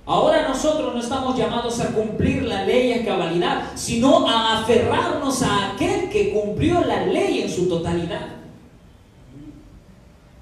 Ahora 0.06 0.48
nosotros 0.48 0.94
no 0.94 1.00
estamos 1.00 1.38
llamados 1.38 1.80
a 1.80 1.94
cumplir 1.94 2.44
la 2.44 2.66
ley 2.66 2.92
en 2.92 3.06
cabalidad, 3.06 3.72
sino 3.76 4.28
a 4.28 4.62
aferrarnos 4.62 5.44
a 5.44 5.72
aquel 5.72 6.10
que 6.10 6.34
cumplió 6.34 6.82
la 6.82 7.06
ley 7.06 7.42
en 7.42 7.50
su 7.50 7.70
totalidad. 7.70 8.28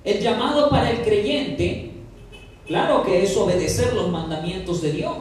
El 0.04 0.20
llamado 0.20 0.70
para 0.70 0.90
el 0.90 1.02
creyente, 1.02 1.92
claro 2.66 3.04
que 3.04 3.22
es 3.22 3.38
obedecer 3.38 3.94
los 3.94 4.10
mandamientos 4.10 4.82
de 4.82 4.94
Dios, 4.94 5.18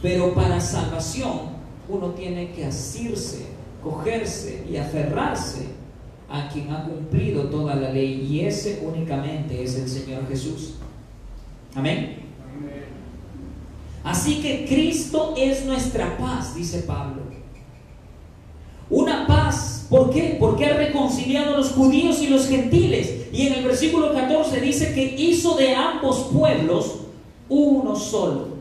pero 0.00 0.32
para 0.34 0.60
salvación 0.60 1.57
uno 1.88 2.08
tiene 2.08 2.52
que 2.52 2.66
asirse, 2.66 3.46
cogerse 3.82 4.64
y 4.70 4.76
aferrarse 4.76 5.68
a 6.28 6.48
quien 6.48 6.70
ha 6.70 6.84
cumplido 6.84 7.44
toda 7.44 7.74
la 7.74 7.90
ley 7.90 8.26
y 8.30 8.40
ese 8.40 8.82
únicamente 8.84 9.62
es 9.62 9.76
el 9.76 9.88
Señor 9.88 10.28
Jesús. 10.28 10.74
Amén. 11.74 12.18
Así 14.04 14.40
que 14.40 14.66
Cristo 14.66 15.34
es 15.36 15.64
nuestra 15.64 16.16
paz, 16.18 16.54
dice 16.54 16.80
Pablo. 16.80 17.22
Una 18.90 19.26
paz, 19.26 19.86
¿por 19.88 20.10
qué? 20.10 20.36
Porque 20.38 20.66
ha 20.66 20.76
reconciliado 20.76 21.54
a 21.54 21.58
los 21.58 21.70
judíos 21.70 22.22
y 22.22 22.28
los 22.28 22.48
gentiles. 22.48 23.28
Y 23.32 23.46
en 23.46 23.54
el 23.54 23.64
versículo 23.64 24.12
14 24.12 24.60
dice 24.60 24.94
que 24.94 25.04
hizo 25.04 25.56
de 25.56 25.74
ambos 25.74 26.28
pueblos 26.32 27.00
uno 27.48 27.96
solo 27.96 28.57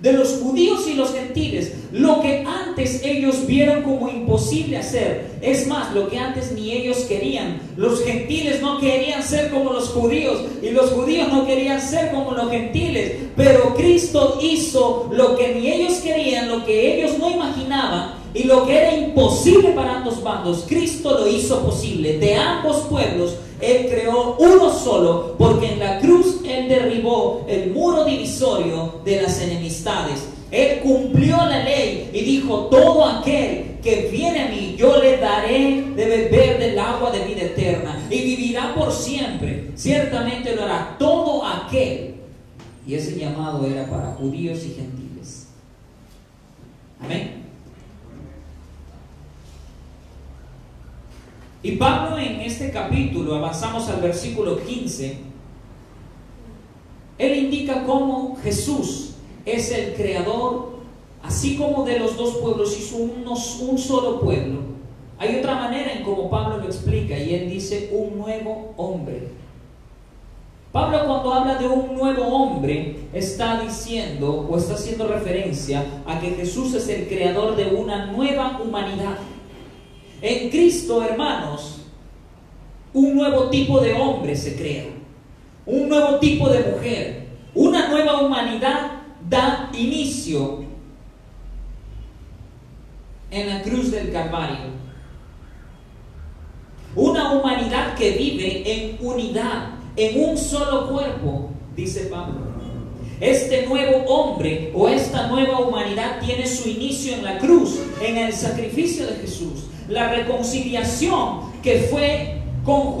de 0.00 0.12
los 0.12 0.28
judíos 0.40 0.86
y 0.88 0.94
los 0.94 1.12
gentiles, 1.12 1.72
lo 1.90 2.20
que 2.20 2.44
antes 2.46 3.02
ellos 3.02 3.46
vieron 3.46 3.82
como 3.82 4.08
imposible 4.08 4.76
hacer, 4.76 5.38
es 5.40 5.66
más, 5.66 5.92
lo 5.94 6.08
que 6.08 6.18
antes 6.18 6.52
ni 6.52 6.70
ellos 6.70 6.98
querían. 7.08 7.60
Los 7.76 8.04
gentiles 8.04 8.60
no 8.60 8.78
querían 8.78 9.22
ser 9.22 9.50
como 9.50 9.72
los 9.72 9.88
judíos 9.88 10.42
y 10.62 10.70
los 10.70 10.90
judíos 10.90 11.28
no 11.32 11.46
querían 11.46 11.80
ser 11.80 12.12
como 12.12 12.32
los 12.32 12.50
gentiles, 12.50 13.12
pero 13.36 13.74
Cristo 13.74 14.38
hizo 14.40 15.10
lo 15.12 15.36
que 15.36 15.54
ni 15.54 15.68
ellos 15.68 15.94
querían, 15.94 16.48
lo 16.48 16.64
que 16.64 16.96
ellos 16.96 17.18
no 17.18 17.30
imaginaban 17.30 18.14
y 18.34 18.44
lo 18.44 18.66
que 18.66 18.76
era 18.76 18.94
imposible 18.94 19.70
para 19.70 19.96
ambos 19.96 20.22
bandos, 20.22 20.64
Cristo 20.68 21.18
lo 21.18 21.26
hizo 21.26 21.60
posible. 21.64 22.18
De 22.18 22.34
ambos 22.36 22.82
pueblos, 22.88 23.34
Él 23.60 23.88
creó 23.90 24.36
uno 24.38 24.72
solo, 24.72 25.34
porque 25.36 25.72
en 25.72 25.80
la 25.80 25.98
cruz 26.00 26.40
Él 26.44 26.68
derribó 26.68 27.44
el 27.48 27.70
muro 27.72 28.04
divisorio 28.04 29.00
de 29.04 29.22
las 29.22 29.40
enemistades. 29.40 30.28
Él 30.50 30.80
cumplió 30.80 31.36
la 31.36 31.62
ley 31.62 32.10
y 32.12 32.20
dijo, 32.20 32.68
todo 32.70 33.04
aquel 33.04 33.78
que 33.82 34.08
viene 34.10 34.42
a 34.42 34.48
mí, 34.48 34.76
yo 34.78 35.00
le 35.00 35.18
daré 35.18 35.82
de 35.94 36.06
beber 36.06 36.58
del 36.58 36.78
agua 36.78 37.10
de 37.10 37.24
vida 37.24 37.42
eterna 37.42 38.06
y 38.08 38.20
vivirá 38.22 38.74
por 38.74 38.92
siempre. 38.92 39.70
Ciertamente 39.74 40.54
lo 40.54 40.62
hará 40.62 40.96
todo 40.98 41.44
aquel. 41.44 42.14
Y 42.86 42.94
ese 42.94 43.18
llamado 43.18 43.66
era 43.66 43.86
para 43.86 44.12
judíos 44.12 44.58
y 44.64 44.74
gentiles. 44.74 45.48
Amén. 47.00 47.37
Y 51.62 51.72
Pablo 51.72 52.18
en 52.18 52.40
este 52.40 52.70
capítulo, 52.70 53.34
avanzamos 53.34 53.88
al 53.88 54.00
versículo 54.00 54.62
15, 54.64 55.18
él 57.18 57.36
indica 57.36 57.84
cómo 57.84 58.36
Jesús 58.42 59.14
es 59.44 59.72
el 59.72 59.94
creador, 59.94 60.78
así 61.22 61.56
como 61.56 61.84
de 61.84 61.98
los 61.98 62.16
dos 62.16 62.36
pueblos 62.36 62.78
hizo 62.78 62.96
unos, 62.96 63.58
un 63.60 63.76
solo 63.76 64.20
pueblo. 64.20 64.60
Hay 65.18 65.36
otra 65.36 65.56
manera 65.56 65.92
en 65.92 66.04
cómo 66.04 66.30
Pablo 66.30 66.58
lo 66.58 66.66
explica 66.66 67.18
y 67.18 67.34
él 67.34 67.50
dice 67.50 67.90
un 67.92 68.18
nuevo 68.18 68.72
hombre. 68.76 69.28
Pablo 70.70 71.06
cuando 71.06 71.32
habla 71.32 71.56
de 71.56 71.66
un 71.66 71.96
nuevo 71.96 72.24
hombre 72.24 73.08
está 73.12 73.60
diciendo 73.60 74.46
o 74.48 74.56
está 74.56 74.74
haciendo 74.74 75.08
referencia 75.08 75.84
a 76.06 76.20
que 76.20 76.30
Jesús 76.32 76.74
es 76.74 76.88
el 76.88 77.08
creador 77.08 77.56
de 77.56 77.74
una 77.74 78.06
nueva 78.12 78.60
humanidad. 78.62 79.18
En 80.20 80.50
Cristo, 80.50 81.02
hermanos, 81.02 81.76
un 82.92 83.14
nuevo 83.14 83.48
tipo 83.50 83.80
de 83.80 83.92
hombre 83.94 84.34
se 84.34 84.56
crea, 84.56 84.86
un 85.64 85.88
nuevo 85.88 86.18
tipo 86.18 86.48
de 86.48 86.72
mujer, 86.72 87.28
una 87.54 87.88
nueva 87.88 88.22
humanidad 88.22 89.02
da 89.28 89.70
inicio 89.72 90.64
en 93.30 93.48
la 93.48 93.62
cruz 93.62 93.92
del 93.92 94.10
Calvario. 94.10 94.78
Una 96.96 97.32
humanidad 97.32 97.94
que 97.94 98.12
vive 98.12 98.62
en 98.66 98.96
unidad, 99.00 99.70
en 99.94 100.30
un 100.30 100.36
solo 100.36 100.88
cuerpo, 100.88 101.50
dice 101.76 102.06
Pablo. 102.06 102.48
Este 103.20 103.66
nuevo 103.66 104.04
hombre 104.06 104.72
o 104.74 104.88
esta 104.88 105.28
nueva 105.28 105.60
humanidad 105.60 106.18
tiene 106.20 106.46
su 106.46 106.68
inicio 106.68 107.14
en 107.14 107.24
la 107.24 107.38
cruz, 107.38 107.78
en 108.00 108.16
el 108.16 108.32
sacrificio 108.32 109.06
de 109.06 109.14
Jesús 109.16 109.67
la 109.88 110.08
reconciliación 110.08 111.52
que 111.62 111.80
fue 111.90 112.38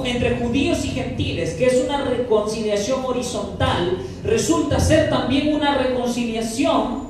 entre 0.06 0.38
judíos 0.38 0.82
y 0.84 0.88
gentiles, 0.88 1.54
que 1.54 1.66
es 1.66 1.84
una 1.84 2.02
reconciliación 2.04 3.04
horizontal, 3.04 3.98
resulta 4.24 4.80
ser 4.80 5.10
también 5.10 5.54
una 5.54 5.76
reconciliación 5.76 7.08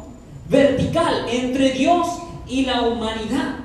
vertical 0.49 1.27
entre 1.31 1.71
Dios 1.71 2.09
y 2.49 2.65
la 2.65 2.83
humanidad. 2.83 3.57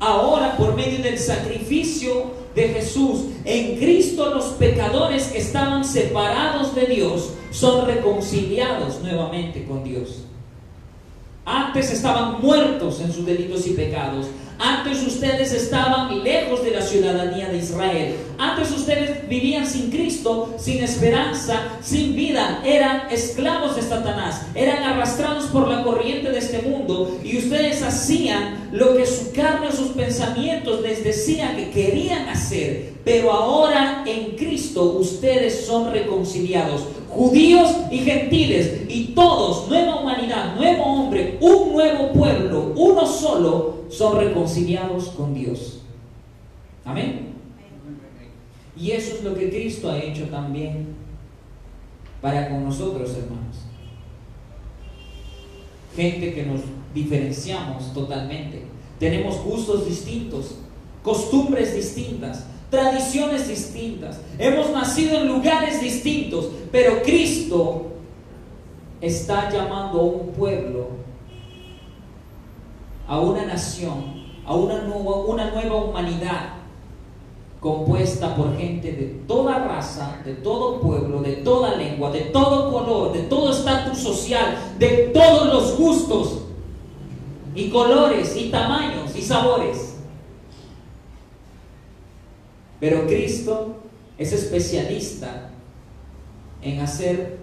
Ahora, 0.00 0.56
por 0.56 0.74
medio 0.74 1.02
del 1.02 1.18
sacrificio 1.18 2.32
de 2.54 2.68
Jesús, 2.68 3.20
en 3.44 3.78
Cristo 3.78 4.34
los 4.34 4.44
pecadores 4.44 5.28
que 5.28 5.38
estaban 5.38 5.84
separados 5.84 6.74
de 6.74 6.86
Dios 6.86 7.30
son 7.50 7.86
reconciliados 7.86 9.00
nuevamente 9.00 9.64
con 9.64 9.82
Dios. 9.82 10.24
Antes 11.52 11.90
estaban 11.90 12.40
muertos 12.40 13.00
en 13.00 13.12
sus 13.12 13.26
delitos 13.26 13.66
y 13.66 13.70
pecados. 13.70 14.26
Antes 14.56 15.02
ustedes 15.04 15.52
estaban 15.52 16.22
lejos 16.22 16.62
de 16.62 16.70
la 16.70 16.80
ciudadanía 16.82 17.48
de 17.48 17.58
Israel. 17.58 18.14
Antes 18.38 18.70
ustedes 18.70 19.28
vivían 19.28 19.66
sin 19.66 19.90
Cristo, 19.90 20.54
sin 20.58 20.84
esperanza, 20.84 21.60
sin 21.82 22.14
vida. 22.14 22.62
Eran 22.64 23.10
esclavos 23.10 23.74
de 23.74 23.82
Satanás. 23.82 24.42
Eran 24.54 24.84
arrastrados 24.84 25.46
por 25.46 25.66
la 25.66 25.82
corriente 25.82 26.30
de 26.30 26.38
este 26.38 26.62
mundo. 26.62 27.18
Y 27.24 27.38
ustedes 27.38 27.82
hacían 27.82 28.68
lo 28.70 28.96
que 28.96 29.06
su 29.06 29.32
carne 29.32 29.68
o 29.68 29.72
sus 29.72 29.88
pensamientos 29.88 30.82
les 30.82 31.02
decían 31.02 31.56
que 31.56 31.70
querían 31.70 32.28
hacer. 32.28 32.92
Pero 33.04 33.32
ahora 33.32 34.04
en 34.06 34.36
Cristo 34.36 34.84
ustedes 34.84 35.66
son 35.66 35.90
reconciliados. 35.90 36.82
Judíos 37.10 37.70
y 37.90 37.98
gentiles. 37.98 38.82
Y 38.88 39.06
todos, 39.08 39.68
nueva 39.68 40.00
humanidad, 40.00 40.54
nuevo 40.56 40.84
hombre, 40.84 41.38
un 41.40 41.72
nuevo 41.72 42.12
pueblo, 42.12 42.72
uno 42.76 43.06
solo, 43.06 43.84
son 43.90 44.16
reconciliados 44.18 45.08
con 45.08 45.34
Dios. 45.34 45.80
Amén. 46.84 47.34
Y 48.76 48.92
eso 48.92 49.16
es 49.16 49.24
lo 49.24 49.34
que 49.34 49.50
Cristo 49.50 49.90
ha 49.90 49.98
hecho 49.98 50.26
también 50.28 50.94
para 52.20 52.48
con 52.48 52.64
nosotros, 52.64 53.10
hermanos. 53.10 53.56
Gente 55.94 56.32
que 56.32 56.44
nos 56.44 56.60
diferenciamos 56.94 57.92
totalmente. 57.92 58.62
Tenemos 58.98 59.42
gustos 59.42 59.86
distintos, 59.86 60.58
costumbres 61.02 61.74
distintas, 61.74 62.46
tradiciones 62.70 63.48
distintas. 63.48 64.20
Hemos 64.38 64.70
nacido 64.70 65.18
en 65.18 65.28
lugares 65.28 65.80
distintos, 65.80 66.48
pero 66.70 67.02
Cristo 67.02 67.86
está 69.00 69.50
llamando 69.50 70.00
a 70.00 70.04
un 70.04 70.28
pueblo, 70.28 70.88
a 73.08 73.18
una 73.20 73.44
nación, 73.44 74.20
a 74.46 74.54
una 74.54 74.82
nueva, 74.82 75.16
una 75.16 75.50
nueva 75.50 75.76
humanidad 75.76 76.60
compuesta 77.60 78.34
por 78.34 78.56
gente 78.56 78.92
de 78.92 79.06
toda 79.26 79.58
raza, 79.58 80.18
de 80.24 80.34
todo 80.34 80.80
pueblo, 80.80 81.20
de 81.20 81.36
toda 81.36 81.76
lengua, 81.76 82.10
de 82.10 82.20
todo 82.20 82.72
color, 82.72 83.12
de 83.12 83.20
todo 83.24 83.50
estatus 83.50 83.98
social, 83.98 84.56
de 84.78 85.10
todos 85.12 85.52
los 85.52 85.76
gustos 85.76 86.38
y 87.54 87.68
colores 87.68 88.34
y 88.36 88.50
tamaños 88.50 89.14
y 89.14 89.22
sabores. 89.22 89.89
Pero 92.80 93.06
Cristo 93.06 93.76
es 94.16 94.32
especialista 94.32 95.50
en 96.62 96.80
hacer 96.80 97.38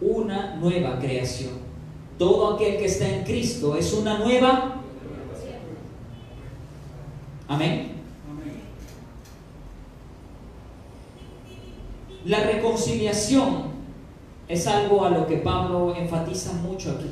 una 0.00 0.56
nueva 0.56 0.98
creación. 0.98 1.54
Todo 2.18 2.54
aquel 2.54 2.76
que 2.76 2.84
está 2.84 3.08
en 3.08 3.24
Cristo 3.24 3.76
es 3.76 3.92
una 3.94 4.18
nueva. 4.18 4.82
Amén. 7.48 7.92
La 12.26 12.44
reconciliación 12.44 13.70
es 14.46 14.66
algo 14.66 15.04
a 15.04 15.10
lo 15.10 15.26
que 15.26 15.38
Pablo 15.38 15.94
enfatiza 15.96 16.52
mucho 16.52 16.92
aquí. 16.92 17.10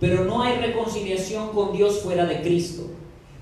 pero 0.00 0.24
no 0.24 0.42
hay 0.42 0.58
reconciliación 0.58 1.48
con 1.48 1.72
Dios 1.72 2.00
fuera 2.02 2.24
de 2.24 2.40
Cristo. 2.40 2.84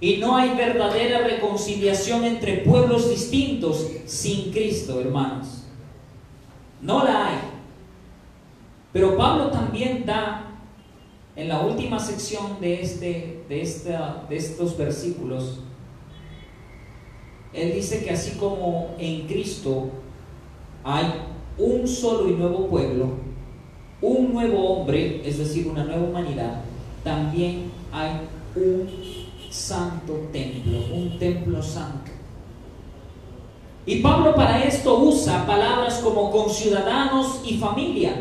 Y 0.00 0.18
no 0.18 0.36
hay 0.36 0.54
verdadera 0.54 1.20
reconciliación 1.20 2.24
entre 2.24 2.58
pueblos 2.58 3.08
distintos 3.08 3.90
sin 4.04 4.52
Cristo, 4.52 5.00
hermanos. 5.00 5.64
No 6.82 7.02
la 7.02 7.28
hay. 7.28 7.38
Pero 8.92 9.16
Pablo 9.16 9.50
también 9.50 10.04
da 10.04 10.46
en 11.34 11.48
la 11.48 11.60
última 11.60 11.98
sección 11.98 12.60
de, 12.60 12.80
este, 12.80 13.42
de, 13.48 13.60
esta, 13.60 14.24
de 14.28 14.36
estos 14.36 14.76
versículos, 14.76 15.60
él 17.52 17.74
dice 17.74 18.04
que 18.04 18.10
así 18.10 18.38
como 18.38 18.94
en 18.98 19.26
Cristo 19.26 19.88
hay 20.82 21.06
un 21.58 21.86
solo 21.86 22.28
y 22.28 22.32
nuevo 22.32 22.68
pueblo, 22.68 23.08
un 24.00 24.32
nuevo 24.32 24.78
hombre, 24.78 25.22
es 25.24 25.38
decir, 25.38 25.66
una 25.68 25.84
nueva 25.84 26.04
humanidad, 26.04 26.60
también 27.04 27.70
hay 27.92 28.20
un 28.54 28.88
santo 29.56 30.28
templo, 30.32 30.78
un 30.92 31.18
templo 31.18 31.62
santo. 31.62 32.10
Y 33.86 33.96
Pablo 33.96 34.34
para 34.34 34.64
esto 34.64 34.98
usa 34.98 35.46
palabras 35.46 36.00
como 36.02 36.30
conciudadanos 36.30 37.40
y 37.46 37.56
familia, 37.56 38.14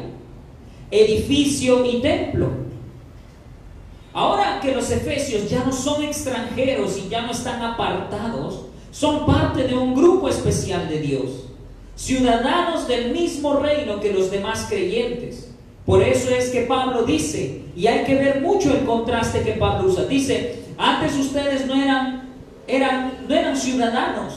edificio 0.91 1.85
y 1.85 2.01
templo. 2.01 2.49
Ahora 4.13 4.59
que 4.61 4.73
los 4.73 4.89
efesios 4.91 5.49
ya 5.49 5.65
no 5.65 5.73
son 5.73 6.03
extranjeros 6.03 6.97
y 6.97 7.09
ya 7.09 7.23
no 7.23 7.31
están 7.31 7.61
apartados, 7.61 8.61
son 8.91 9.25
parte 9.25 9.67
de 9.67 9.75
un 9.75 9.93
grupo 9.93 10.29
especial 10.29 10.87
de 10.87 10.99
Dios, 11.01 11.47
ciudadanos 11.95 12.87
del 12.87 13.11
mismo 13.11 13.55
reino 13.55 13.99
que 13.99 14.13
los 14.13 14.31
demás 14.31 14.67
creyentes. 14.69 15.51
Por 15.85 16.01
eso 16.01 16.29
es 16.29 16.49
que 16.49 16.61
Pablo 16.61 17.03
dice, 17.03 17.63
y 17.75 17.87
hay 17.87 18.05
que 18.05 18.15
ver 18.15 18.41
mucho 18.41 18.71
el 18.71 18.85
contraste 18.85 19.41
que 19.41 19.53
Pablo 19.53 19.89
usa, 19.89 20.05
dice, 20.05 20.64
antes 20.77 21.17
ustedes 21.17 21.65
no 21.65 21.75
eran, 21.75 22.29
eran, 22.67 23.25
no 23.27 23.35
eran 23.35 23.57
ciudadanos 23.57 24.33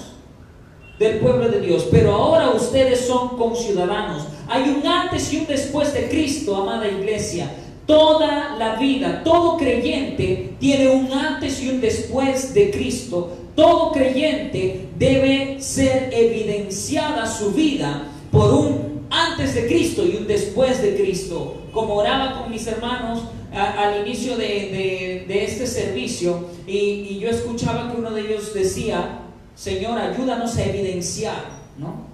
del 0.99 1.19
pueblo 1.19 1.49
de 1.49 1.61
Dios, 1.61 1.87
pero 1.91 2.13
ahora 2.13 2.51
ustedes 2.51 3.07
son 3.07 3.37
conciudadanos. 3.37 4.25
Hay 4.49 4.69
un 4.71 4.87
antes 4.87 5.33
y 5.33 5.39
un 5.39 5.47
después 5.47 5.93
de 5.93 6.09
Cristo, 6.09 6.57
amada 6.57 6.89
iglesia. 6.89 7.51
Toda 7.87 8.57
la 8.59 8.77
vida, 8.77 9.23
todo 9.25 9.57
creyente 9.57 10.55
tiene 10.59 10.89
un 10.89 11.13
antes 11.13 11.63
y 11.63 11.71
un 11.71 11.81
después 11.81 12.53
de 12.53 12.71
Cristo. 12.71 13.31
Todo 13.55 13.93
creyente 13.93 14.89
debe 14.99 15.61
ser 15.61 16.11
evidenciada 16.13 17.27
su 17.27 17.53
vida 17.53 18.05
por 18.31 18.53
un 18.53 18.88
antes 19.11 19.55
de 19.55 19.67
Cristo 19.67 20.05
y 20.07 20.17
un 20.17 20.27
después 20.27 20.83
de 20.83 20.97
Cristo. 20.97 21.63
Como 21.73 21.95
oraba 21.95 22.41
con 22.41 22.51
mis 22.51 22.67
hermanos 22.67 23.21
al 23.53 24.07
inicio 24.07 24.37
de, 24.37 25.27
este 25.29 25.67
servicio 25.67 26.47
y, 26.67 26.77
y, 26.77 27.19
yo 27.19 27.31
escuchaba 27.31 27.91
que 27.91 27.99
uno 27.99 28.11
de 28.11 28.21
ellos 28.21 28.53
decía, 28.53 29.21
Señor, 29.55 29.99
ayúdanos 29.99 30.57
a 30.57 30.65
evidenciar 30.65 31.45
¿no? 31.79 32.07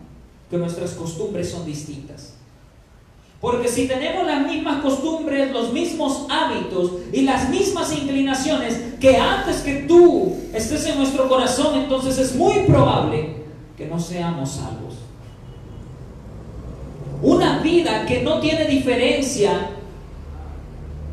que 0.50 0.56
nuestras 0.56 0.92
costumbres 0.92 1.50
son 1.50 1.66
distintas. 1.66 2.34
Porque 3.44 3.68
si 3.68 3.86
tenemos 3.86 4.26
las 4.26 4.46
mismas 4.46 4.80
costumbres, 4.80 5.52
los 5.52 5.70
mismos 5.70 6.26
hábitos 6.30 6.92
y 7.12 7.22
las 7.22 7.50
mismas 7.50 7.92
inclinaciones 7.92 8.94
que 8.98 9.18
antes 9.18 9.56
que 9.58 9.84
tú 9.86 10.34
estés 10.54 10.86
en 10.86 10.96
nuestro 10.96 11.28
corazón, 11.28 11.78
entonces 11.78 12.16
es 12.18 12.34
muy 12.34 12.60
probable 12.60 13.44
que 13.76 13.86
no 13.86 14.00
seamos 14.00 14.52
salvos. 14.52 14.83
Vida 17.64 18.04
que 18.06 18.22
no 18.22 18.40
tiene 18.40 18.66
diferencia 18.66 19.70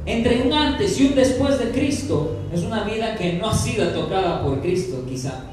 entre 0.05 0.41
un 0.41 0.51
antes 0.51 0.99
y 0.99 1.07
un 1.07 1.15
después 1.15 1.57
de 1.57 1.71
Cristo 1.71 2.39
es 2.53 2.63
una 2.63 2.83
vida 2.83 3.15
que 3.15 3.33
no 3.33 3.49
ha 3.49 3.53
sido 3.55 3.87
tocada 3.91 4.43
por 4.43 4.59
Cristo, 4.61 5.05
quizá. 5.07 5.45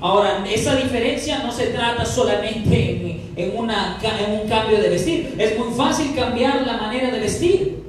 Ahora, 0.00 0.44
esa 0.50 0.74
diferencia 0.74 1.44
no 1.44 1.52
se 1.52 1.68
trata 1.68 2.04
solamente 2.04 3.20
en, 3.36 3.56
una, 3.56 3.98
en 4.02 4.40
un 4.40 4.48
cambio 4.48 4.80
de 4.80 4.88
vestir. 4.88 5.36
Es 5.38 5.56
muy 5.56 5.72
fácil 5.72 6.12
cambiar 6.14 6.66
la 6.66 6.76
manera 6.78 7.12
de 7.12 7.20
vestir. 7.20 7.84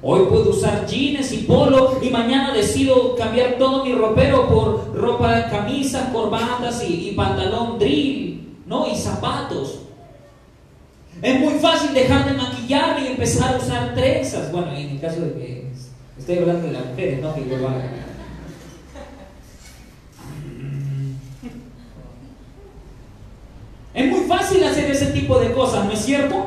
Hoy 0.00 0.26
puedo 0.28 0.50
usar 0.50 0.86
jeans 0.86 1.32
y 1.32 1.38
polo 1.38 1.98
y 2.00 2.10
mañana 2.10 2.52
decido 2.52 3.16
cambiar 3.16 3.56
todo 3.58 3.84
mi 3.84 3.92
ropero 3.92 4.48
por 4.48 4.94
ropa 4.94 5.36
de 5.36 5.50
camisa, 5.50 6.10
corbatas 6.12 6.84
y, 6.88 7.08
y 7.08 7.12
pantalón 7.12 7.76
drill, 7.76 8.60
¿no? 8.66 8.86
Y 8.88 8.94
zapatos. 8.94 9.87
Es 11.20 11.40
muy 11.40 11.54
fácil 11.54 11.94
dejar 11.94 12.26
de 12.26 12.36
maquillarme 12.36 13.04
y 13.04 13.06
empezar 13.08 13.54
a 13.54 13.58
usar 13.58 13.94
trenzas. 13.94 14.52
Bueno, 14.52 14.72
en 14.72 14.90
el 14.90 15.00
caso 15.00 15.20
de 15.20 15.32
que 15.32 15.70
estoy 16.16 16.38
hablando 16.38 16.68
de 16.68 16.72
las 16.72 16.86
mujeres, 16.86 17.20
¿no? 17.20 17.34
Que 17.34 17.42
Es 23.94 24.10
muy 24.10 24.20
fácil 24.28 24.62
hacer 24.62 24.88
ese 24.90 25.06
tipo 25.06 25.40
de 25.40 25.52
cosas, 25.52 25.86
¿no 25.86 25.92
es 25.92 25.98
cierto? 25.98 26.46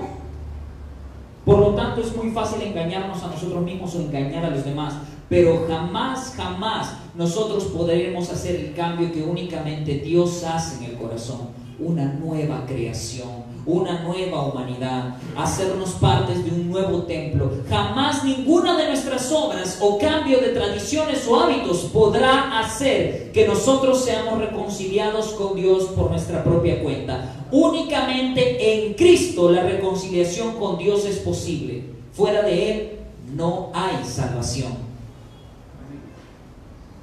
Por 1.43 1.59
lo 1.59 1.75
tanto, 1.75 1.99
es 1.99 2.15
muy 2.15 2.31
fácil 2.31 2.61
engañarnos 2.61 3.21
a 3.23 3.27
nosotros 3.27 3.61
mismos 3.63 3.93
o 3.95 3.99
engañar 3.99 4.45
a 4.45 4.51
los 4.51 4.63
demás. 4.63 4.93
Pero 5.27 5.65
jamás, 5.67 6.33
jamás 6.37 6.93
nosotros 7.15 7.65
podremos 7.65 8.29
hacer 8.29 8.55
el 8.55 8.73
cambio 8.73 9.11
que 9.11 9.21
únicamente 9.23 9.95
Dios 9.95 10.45
hace 10.45 10.77
en 10.77 10.91
el 10.91 10.97
corazón. 10.97 11.49
Una 11.77 12.05
nueva 12.05 12.65
creación 12.65 13.50
una 13.65 14.01
nueva 14.01 14.43
humanidad, 14.43 15.15
hacernos 15.37 15.91
partes 15.91 16.43
de 16.43 16.51
un 16.51 16.69
nuevo 16.69 17.03
templo. 17.03 17.51
Jamás 17.69 18.23
ninguna 18.23 18.77
de 18.77 18.87
nuestras 18.87 19.31
obras 19.31 19.77
o 19.81 19.97
cambio 19.97 20.39
de 20.39 20.49
tradiciones 20.49 21.27
o 21.27 21.39
hábitos 21.39 21.89
podrá 21.93 22.59
hacer 22.59 23.31
que 23.31 23.47
nosotros 23.47 24.03
seamos 24.03 24.39
reconciliados 24.39 25.27
con 25.33 25.55
Dios 25.55 25.85
por 25.95 26.09
nuestra 26.09 26.43
propia 26.43 26.81
cuenta. 26.81 27.35
Únicamente 27.51 28.85
en 28.85 28.93
Cristo 28.93 29.51
la 29.51 29.63
reconciliación 29.63 30.53
con 30.53 30.77
Dios 30.77 31.05
es 31.05 31.17
posible. 31.17 31.83
Fuera 32.13 32.41
de 32.41 32.71
Él 32.71 32.89
no 33.35 33.71
hay 33.73 34.03
salvación. 34.05 34.91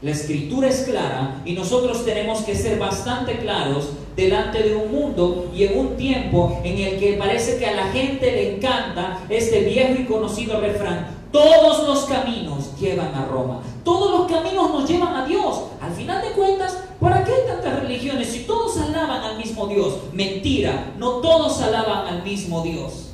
La 0.01 0.13
escritura 0.13 0.69
es 0.69 0.83
clara 0.83 1.43
y 1.45 1.55
nosotros 1.55 2.05
tenemos 2.05 2.43
que 2.43 2.55
ser 2.55 2.79
bastante 2.79 3.39
claros 3.39 3.89
delante 4.19 4.65
de 4.65 4.75
un 4.75 4.91
mundo 4.91 5.49
y 5.55 5.63
en 5.63 5.79
un 5.79 5.97
tiempo 5.97 6.61
en 6.65 6.77
el 6.77 6.99
que 6.99 7.13
parece 7.13 7.57
que 7.57 7.67
a 7.67 7.77
la 7.77 7.93
gente 7.93 8.33
le 8.33 8.57
encanta 8.57 9.21
este 9.29 9.61
viejo 9.61 9.95
y 9.97 10.07
conocido 10.07 10.61
refrán. 10.61 11.17
Todos 11.31 11.87
los 11.87 12.05
caminos 12.07 12.77
llevan 12.81 13.15
a 13.15 13.27
Roma. 13.27 13.63
Todos 13.85 14.19
los 14.19 14.29
caminos 14.29 14.73
nos 14.73 14.91
llevan 14.91 15.15
a 15.15 15.25
Dios. 15.25 15.61
Al 15.81 15.93
final 15.93 16.21
de 16.21 16.33
cuentas, 16.33 16.79
¿para 17.01 17.23
qué 17.23 17.31
hay 17.33 17.47
tantas 17.47 17.79
religiones 17.79 18.27
si 18.27 18.41
todos 18.41 18.77
alaban 18.79 19.23
al 19.23 19.39
mismo 19.39 19.69
Dios? 19.69 19.99
Mentira, 20.13 20.95
no 20.99 21.21
todos 21.21 21.63
alaban 21.63 22.09
al 22.09 22.25
mismo 22.25 22.63
Dios. 22.63 23.11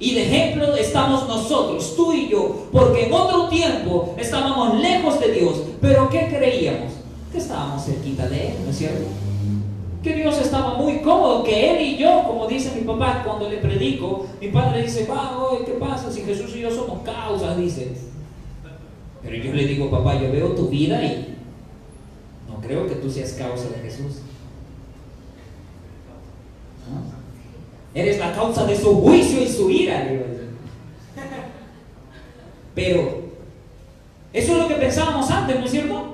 Y 0.00 0.14
de 0.16 0.24
ejemplo 0.24 0.74
estamos 0.74 1.28
nosotros, 1.28 1.94
tú 1.94 2.12
y 2.12 2.28
yo, 2.28 2.66
porque 2.72 3.06
en 3.06 3.12
otro 3.12 3.46
tiempo 3.46 4.16
estábamos 4.18 4.80
lejos 4.80 5.20
de 5.20 5.30
Dios, 5.30 5.54
pero 5.80 6.10
¿qué 6.10 6.34
creíamos? 6.36 6.93
Que 7.34 7.40
estábamos 7.40 7.84
cerquita 7.84 8.28
de 8.28 8.50
Él, 8.50 8.54
¿no 8.64 8.70
es 8.70 8.78
cierto? 8.78 9.06
Que 10.04 10.14
Dios 10.14 10.40
estaba 10.40 10.74
muy 10.74 10.98
cómodo, 11.00 11.42
que 11.42 11.70
Él 11.72 11.80
y 11.80 11.96
yo, 11.98 12.22
como 12.22 12.46
dice 12.46 12.72
mi 12.76 12.82
papá 12.82 13.24
cuando 13.26 13.48
le 13.48 13.56
predico, 13.56 14.28
mi 14.40 14.48
padre 14.48 14.84
dice, 14.84 15.04
va, 15.04 15.36
¿qué 15.66 15.72
pasa 15.72 16.12
si 16.12 16.20
Jesús 16.20 16.54
y 16.54 16.60
yo 16.60 16.70
somos 16.70 17.02
causas? 17.02 17.56
Dice. 17.56 17.90
Pero 19.20 19.34
yo 19.34 19.52
le 19.52 19.66
digo, 19.66 19.90
papá, 19.90 20.14
yo 20.14 20.30
veo 20.30 20.50
tu 20.50 20.68
vida 20.68 21.02
y 21.02 21.34
no 22.48 22.60
creo 22.60 22.86
que 22.86 22.94
tú 22.94 23.10
seas 23.10 23.32
causa 23.32 23.64
de 23.70 23.82
Jesús. 23.82 24.18
Eres 27.96 28.20
la 28.20 28.32
causa 28.32 28.64
de 28.64 28.76
su 28.76 28.94
juicio 29.00 29.42
y 29.42 29.48
su 29.48 29.68
ira. 29.70 30.08
Pero 32.76 33.24
eso 34.32 34.52
es 34.52 34.58
lo 34.58 34.68
que 34.68 34.74
pensábamos 34.76 35.28
antes, 35.32 35.58
¿no 35.58 35.64
es 35.64 35.70
cierto? 35.72 36.13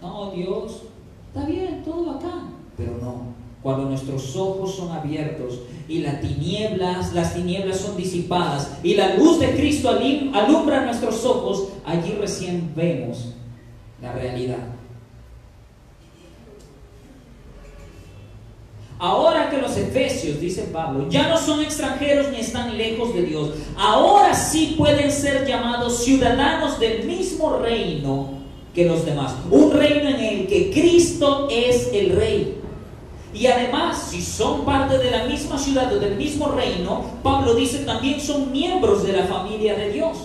No, 0.00 0.30
Dios, 0.30 0.82
está 1.28 1.46
bien, 1.46 1.82
todo 1.84 2.12
acá. 2.12 2.44
Pero 2.76 2.98
no, 3.02 3.34
cuando 3.62 3.88
nuestros 3.88 4.36
ojos 4.36 4.74
son 4.76 4.92
abiertos 4.92 5.60
y 5.88 5.98
las 5.98 6.20
tinieblas, 6.20 7.12
las 7.12 7.34
tinieblas 7.34 7.78
son 7.80 7.96
disipadas 7.96 8.78
y 8.82 8.94
la 8.94 9.16
luz 9.16 9.40
de 9.40 9.56
Cristo 9.56 9.90
alumbra 9.90 10.84
nuestros 10.84 11.24
ojos, 11.24 11.68
allí 11.84 12.12
recién 12.12 12.72
vemos 12.76 13.34
la 14.00 14.12
realidad. 14.12 14.58
Ahora 19.00 19.48
que 19.48 19.58
los 19.58 19.76
efesios, 19.76 20.40
dice 20.40 20.70
Pablo, 20.72 21.08
ya 21.08 21.28
no 21.28 21.38
son 21.38 21.60
extranjeros 21.60 22.32
ni 22.32 22.38
están 22.40 22.76
lejos 22.76 23.14
de 23.14 23.22
Dios, 23.22 23.50
ahora 23.76 24.34
sí 24.34 24.74
pueden 24.76 25.10
ser 25.10 25.46
llamados 25.46 26.02
ciudadanos 26.02 26.80
del 26.80 27.04
mismo 27.04 27.58
reino 27.58 28.37
que 28.74 28.84
los 28.84 29.04
demás. 29.04 29.34
Un 29.50 29.72
reino 29.72 30.08
en 30.08 30.20
el 30.20 30.46
que 30.46 30.70
Cristo 30.70 31.48
es 31.50 31.90
el 31.92 32.16
rey. 32.16 32.58
Y 33.34 33.46
además, 33.46 34.08
si 34.10 34.22
son 34.22 34.64
parte 34.64 34.98
de 34.98 35.10
la 35.10 35.24
misma 35.24 35.58
ciudad 35.58 35.92
o 35.92 35.98
del 35.98 36.16
mismo 36.16 36.48
reino, 36.48 37.04
Pablo 37.22 37.54
dice 37.54 37.78
también 37.80 38.20
son 38.20 38.50
miembros 38.50 39.04
de 39.04 39.12
la 39.12 39.24
familia 39.24 39.74
de 39.74 39.90
Dios. 39.90 40.16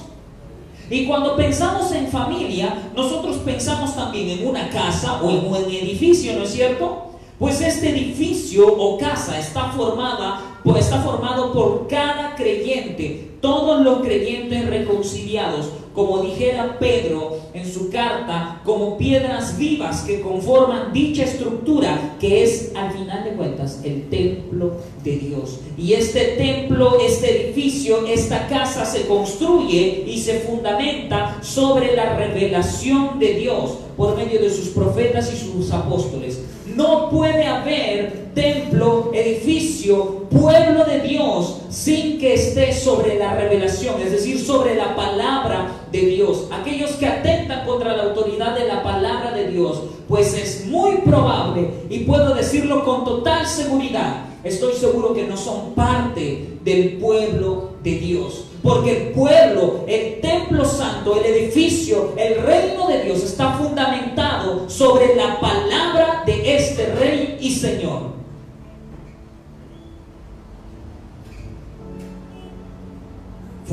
Y 0.89 1.05
cuando 1.05 1.35
pensamos 1.35 1.91
en 1.91 2.07
familia, 2.07 2.91
nosotros 2.95 3.37
pensamos 3.37 3.95
también 3.95 4.29
en 4.29 4.47
una 4.47 4.69
casa 4.69 5.21
o 5.21 5.29
en 5.29 5.45
un 5.45 5.55
edificio, 5.55 6.33
¿no 6.35 6.43
es 6.43 6.51
cierto? 6.51 7.13
Pues 7.39 7.61
este 7.61 7.89
edificio 7.89 8.67
o 8.67 8.97
casa 8.97 9.39
está 9.39 9.71
formada, 9.71 10.59
pues 10.63 10.85
está 10.85 11.01
formado 11.01 11.51
por 11.51 11.87
cada 11.87 12.35
creyente, 12.35 13.37
todos 13.41 13.83
los 13.83 13.99
creyentes 13.99 14.65
reconciliados, 14.67 15.69
como 15.93 16.23
dijera 16.23 16.77
Pedro 16.79 17.37
en 17.53 17.71
su 17.71 17.89
carta, 17.89 18.61
como 18.65 18.97
piedras 18.97 19.57
vivas 19.57 20.01
que 20.01 20.21
conforman 20.21 20.91
dicha 20.91 21.23
estructura, 21.23 22.15
que 22.19 22.43
es 22.43 22.71
al 22.75 22.91
final 22.91 23.23
de 23.23 23.31
cuentas 23.31 23.81
el 23.83 24.09
templo 24.09 24.77
de 25.03 25.17
Dios. 25.17 25.59
Y 25.77 25.93
este 25.93 26.35
templo, 26.37 26.97
este 26.99 27.47
edificio, 27.47 28.05
esta 28.07 28.47
casa 28.47 28.85
se 28.85 29.05
construye 29.05 30.03
y 30.07 30.19
se 30.19 30.39
fundamenta 30.39 31.39
sobre 31.41 31.95
la 31.95 32.15
revelación 32.15 33.19
de 33.19 33.33
Dios 33.35 33.77
por 33.95 34.17
medio 34.17 34.41
de 34.41 34.49
sus 34.49 34.69
profetas 34.69 35.31
y 35.31 35.37
sus 35.37 35.71
apóstoles. 35.71 36.41
No 36.75 37.09
puede 37.09 37.45
haber 37.45 38.31
templo, 38.33 39.11
edificio, 39.13 40.23
pueblo 40.29 40.85
de 40.85 41.01
Dios 41.01 41.61
sin 41.69 42.19
que 42.19 42.33
esté 42.33 42.73
sobre 42.73 43.15
la 43.19 43.35
revelación, 43.35 44.01
es 44.01 44.11
decir, 44.11 44.39
sobre 44.39 44.75
la 44.75 44.95
palabra 44.95 45.67
de 45.91 45.99
Dios. 45.99 46.47
Aquellos 46.51 46.91
que 46.91 47.05
atentan 47.05 47.65
contra 47.65 47.95
la 47.95 48.03
autoridad 48.03 48.57
de 48.57 48.67
la 48.67 48.81
palabra 48.81 49.31
de 49.31 49.51
Dios, 49.51 49.81
pues 50.07 50.33
es 50.33 50.65
muy 50.65 50.97
probable, 50.97 51.69
y 51.89 51.99
puedo 51.99 52.33
decirlo 52.33 52.83
con 52.83 53.05
total 53.05 53.45
seguridad, 53.45 54.25
estoy 54.43 54.73
seguro 54.73 55.13
que 55.13 55.27
no 55.27 55.37
son 55.37 55.73
parte 55.75 56.57
del 56.63 56.97
pueblo 56.97 57.73
de 57.83 57.91
Dios. 57.91 58.45
Porque 58.63 59.07
el 59.07 59.13
pueblo, 59.13 59.83
el 59.87 60.21
templo 60.21 60.63
santo, 60.63 61.19
el 61.19 61.25
edificio, 61.25 62.13
el 62.15 62.41
reino 62.43 62.87
de 62.87 63.03
Dios 63.03 63.21
está 63.21 63.57
fundamentado 63.57 64.69
sobre 64.69 65.15
la 65.15 65.37
palabra 65.39 65.82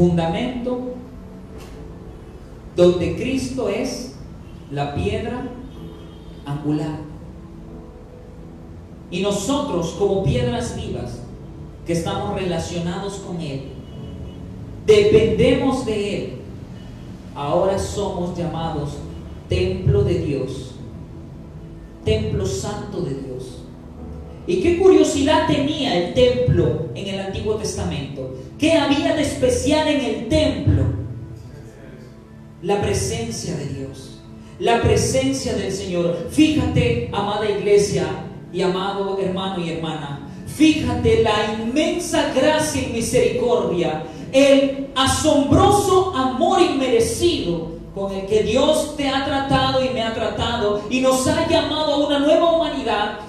Fundamento 0.00 0.94
donde 2.74 3.16
Cristo 3.16 3.68
es 3.68 4.14
la 4.70 4.94
piedra 4.94 5.46
angular. 6.46 7.00
Y 9.10 9.20
nosotros 9.20 9.94
como 9.98 10.24
piedras 10.24 10.74
vivas 10.74 11.20
que 11.84 11.92
estamos 11.92 12.34
relacionados 12.40 13.16
con 13.16 13.42
Él, 13.42 13.64
dependemos 14.86 15.84
de 15.84 16.16
Él, 16.16 16.32
ahora 17.34 17.78
somos 17.78 18.38
llamados 18.38 18.96
templo 19.50 20.02
de 20.02 20.14
Dios, 20.14 20.76
templo 22.06 22.46
santo 22.46 23.02
de 23.02 23.16
Dios. 23.16 23.64
¿Y 24.46 24.62
qué 24.62 24.78
curiosidad 24.78 25.46
tenía 25.46 25.94
el 25.98 26.14
templo 26.14 26.86
en 26.94 27.06
el 27.06 27.20
Antiguo 27.20 27.56
Testamento? 27.56 28.39
¿Qué 28.60 28.74
había 28.74 29.16
de 29.16 29.22
especial 29.22 29.88
en 29.88 30.00
el 30.02 30.28
templo? 30.28 30.84
La 32.62 32.82
presencia 32.82 33.56
de 33.56 33.64
Dios, 33.64 34.20
la 34.58 34.82
presencia 34.82 35.54
del 35.54 35.72
Señor. 35.72 36.28
Fíjate, 36.30 37.08
amada 37.10 37.48
iglesia 37.48 38.06
y 38.52 38.60
amado 38.60 39.18
hermano 39.18 39.64
y 39.64 39.70
hermana, 39.70 40.28
fíjate 40.46 41.22
la 41.22 41.54
inmensa 41.58 42.34
gracia 42.34 42.82
y 42.82 42.92
misericordia 42.92 44.04
el 44.30 44.88
asombroso 44.94 46.14
amor 46.14 46.60
inmerecido 46.60 47.78
con 47.94 48.12
el 48.12 48.26
que 48.26 48.42
Dios 48.42 48.94
te 48.94 49.08
ha 49.08 49.24
tratado 49.24 49.82
y 49.82 49.88
me 49.88 50.02
ha 50.02 50.12
tratado 50.12 50.82
y 50.90 51.00
nos 51.00 51.26
ha 51.26 51.48
llamado 51.48 51.94
a 51.94 52.06
una 52.06 52.18
nueva 52.18 52.52
humanidad 52.52 53.20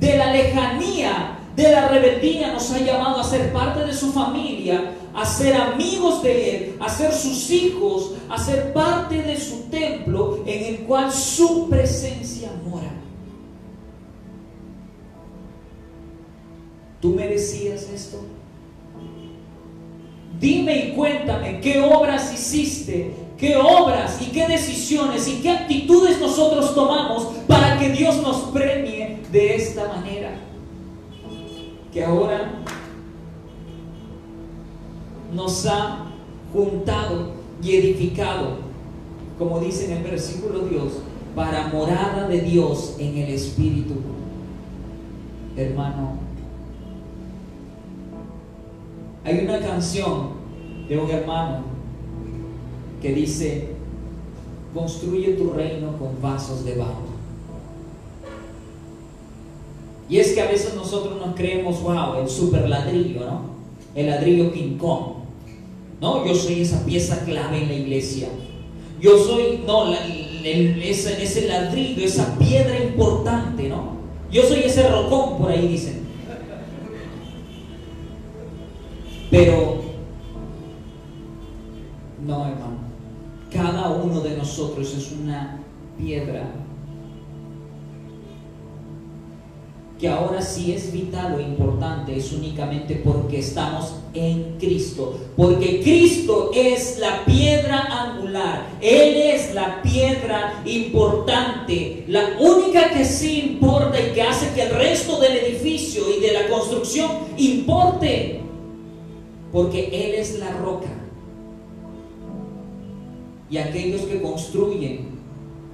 de 0.00 0.18
la 0.18 0.32
lejanía, 0.32 1.38
de 1.60 1.72
la 1.72 1.88
rebeldía, 1.88 2.52
nos 2.52 2.70
ha 2.72 2.78
llamado 2.78 3.20
a 3.20 3.24
ser 3.24 3.52
parte 3.52 3.84
de 3.84 3.92
su 3.92 4.12
familia, 4.12 4.92
a 5.14 5.24
ser 5.24 5.54
amigos 5.54 6.22
de 6.22 6.56
Él, 6.56 6.76
a 6.80 6.88
ser 6.88 7.12
sus 7.12 7.50
hijos, 7.50 8.12
a 8.28 8.38
ser 8.38 8.72
parte 8.72 9.22
de 9.22 9.38
su 9.38 9.62
templo 9.70 10.42
en 10.46 10.74
el 10.74 10.80
cual 10.80 11.12
su 11.12 11.68
presencia 11.68 12.50
mora. 12.64 12.90
¿Tú 17.00 17.10
merecías 17.10 17.82
esto? 17.82 18.18
Dime 20.38 20.76
y 20.76 20.92
cuéntame 20.92 21.60
qué 21.60 21.80
obras 21.80 22.32
hiciste, 22.32 23.14
qué 23.38 23.56
obras 23.56 24.20
y 24.22 24.26
qué 24.26 24.46
decisiones 24.46 25.26
y 25.28 25.40
qué 25.40 25.50
actitudes 25.50 26.18
nosotros 26.20 26.74
tomamos 26.74 27.24
para 27.46 27.78
que 27.78 27.90
Dios 27.90 28.22
nos 28.22 28.36
premie 28.52 29.18
de 29.32 29.56
esta 29.56 29.88
manera. 29.88 30.49
Que 31.92 32.04
ahora 32.04 32.62
nos 35.34 35.66
ha 35.66 36.06
juntado 36.52 37.30
y 37.62 37.76
edificado, 37.76 38.58
como 39.38 39.60
dice 39.60 39.86
en 39.86 39.98
el 39.98 40.02
versículo 40.04 40.60
Dios, 40.60 41.00
para 41.34 41.68
morada 41.68 42.28
de 42.28 42.40
Dios 42.40 42.96
en 42.98 43.18
el 43.18 43.30
Espíritu. 43.30 43.94
Hermano, 45.56 46.14
hay 49.24 49.44
una 49.44 49.60
canción 49.60 50.30
de 50.88 50.98
un 50.98 51.10
hermano 51.10 51.62
que 53.02 53.14
dice, 53.14 53.68
construye 54.74 55.34
tu 55.34 55.52
reino 55.52 55.96
con 55.98 56.20
vasos 56.20 56.64
de 56.64 56.76
barro. 56.76 57.09
Y 60.10 60.18
es 60.18 60.32
que 60.32 60.42
a 60.42 60.50
veces 60.50 60.74
nosotros 60.74 61.24
nos 61.24 61.36
creemos, 61.36 61.80
wow, 61.82 62.20
el 62.20 62.28
super 62.28 62.68
ladrillo, 62.68 63.20
¿no? 63.20 63.42
El 63.94 64.06
ladrillo 64.06 64.52
King 64.52 64.76
Kong. 64.76 65.20
No, 66.00 66.26
yo 66.26 66.34
soy 66.34 66.62
esa 66.62 66.84
pieza 66.84 67.24
clave 67.24 67.62
en 67.62 67.68
la 67.68 67.74
iglesia. 67.74 68.28
Yo 69.00 69.16
soy, 69.16 69.62
no, 69.64 69.94
ese, 69.94 71.22
ese 71.22 71.46
ladrillo, 71.46 72.04
esa 72.04 72.36
piedra 72.38 72.82
importante, 72.82 73.68
¿no? 73.68 74.00
Yo 74.32 74.42
soy 74.42 74.60
ese 74.64 74.88
rocón, 74.88 75.38
por 75.38 75.52
ahí 75.52 75.68
dicen. 75.68 76.00
Pero, 79.30 79.80
no 82.26 82.46
hermano, 82.46 82.78
cada 83.52 83.90
uno 83.90 84.20
de 84.22 84.36
nosotros 84.36 84.92
es 84.92 85.12
una 85.12 85.60
piedra 85.96 86.50
que 90.00 90.08
ahora 90.08 90.40
sí 90.40 90.72
es 90.72 90.90
vital 90.92 91.34
o 91.34 91.40
importante 91.40 92.16
es 92.16 92.32
únicamente 92.32 93.02
porque 93.04 93.40
estamos 93.40 93.96
en 94.14 94.56
Cristo. 94.58 95.18
Porque 95.36 95.82
Cristo 95.82 96.50
es 96.54 96.98
la 96.98 97.24
piedra 97.26 97.80
angular. 97.80 98.66
Él 98.80 99.16
es 99.16 99.54
la 99.54 99.82
piedra 99.82 100.62
importante. 100.64 102.04
La 102.08 102.38
única 102.40 102.90
que 102.90 103.04
sí 103.04 103.52
importa 103.52 104.00
y 104.00 104.14
que 104.14 104.22
hace 104.22 104.54
que 104.54 104.62
el 104.62 104.70
resto 104.70 105.20
del 105.20 105.36
edificio 105.36 106.02
y 106.16 106.20
de 106.20 106.32
la 106.32 106.48
construcción 106.48 107.10
importe 107.36 108.40
porque 109.52 109.88
Él 109.92 110.14
es 110.14 110.38
la 110.38 110.50
roca. 110.52 110.88
Y 113.50 113.58
aquellos 113.58 114.02
que 114.02 114.22
construyen 114.22 115.09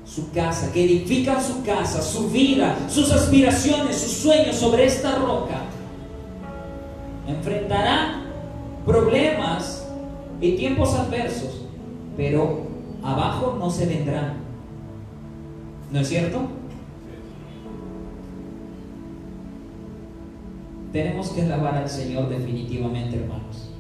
su 0.06 0.30
casa, 0.30 0.72
que 0.72 0.84
edifican 0.84 1.42
su 1.42 1.62
casa, 1.64 2.00
su 2.00 2.30
vida, 2.30 2.76
sus 2.88 3.10
aspiraciones, 3.12 3.96
sus 3.96 4.12
sueños 4.12 4.56
sobre 4.56 4.86
esta 4.86 5.16
roca, 5.16 5.62
enfrentarán 7.26 8.24
problemas 8.86 9.84
y 10.40 10.52
tiempos 10.52 10.94
adversos, 10.94 11.62
pero 12.16 12.66
abajo 13.02 13.56
no 13.58 13.68
se 13.68 13.86
vendrán. 13.86 14.34
¿No 15.90 16.00
es 16.00 16.08
cierto? 16.08 16.40
Tenemos 20.92 21.30
que 21.30 21.42
alabar 21.42 21.74
al 21.74 21.90
Señor 21.90 22.28
definitivamente, 22.28 23.16
hermanos. 23.16 23.70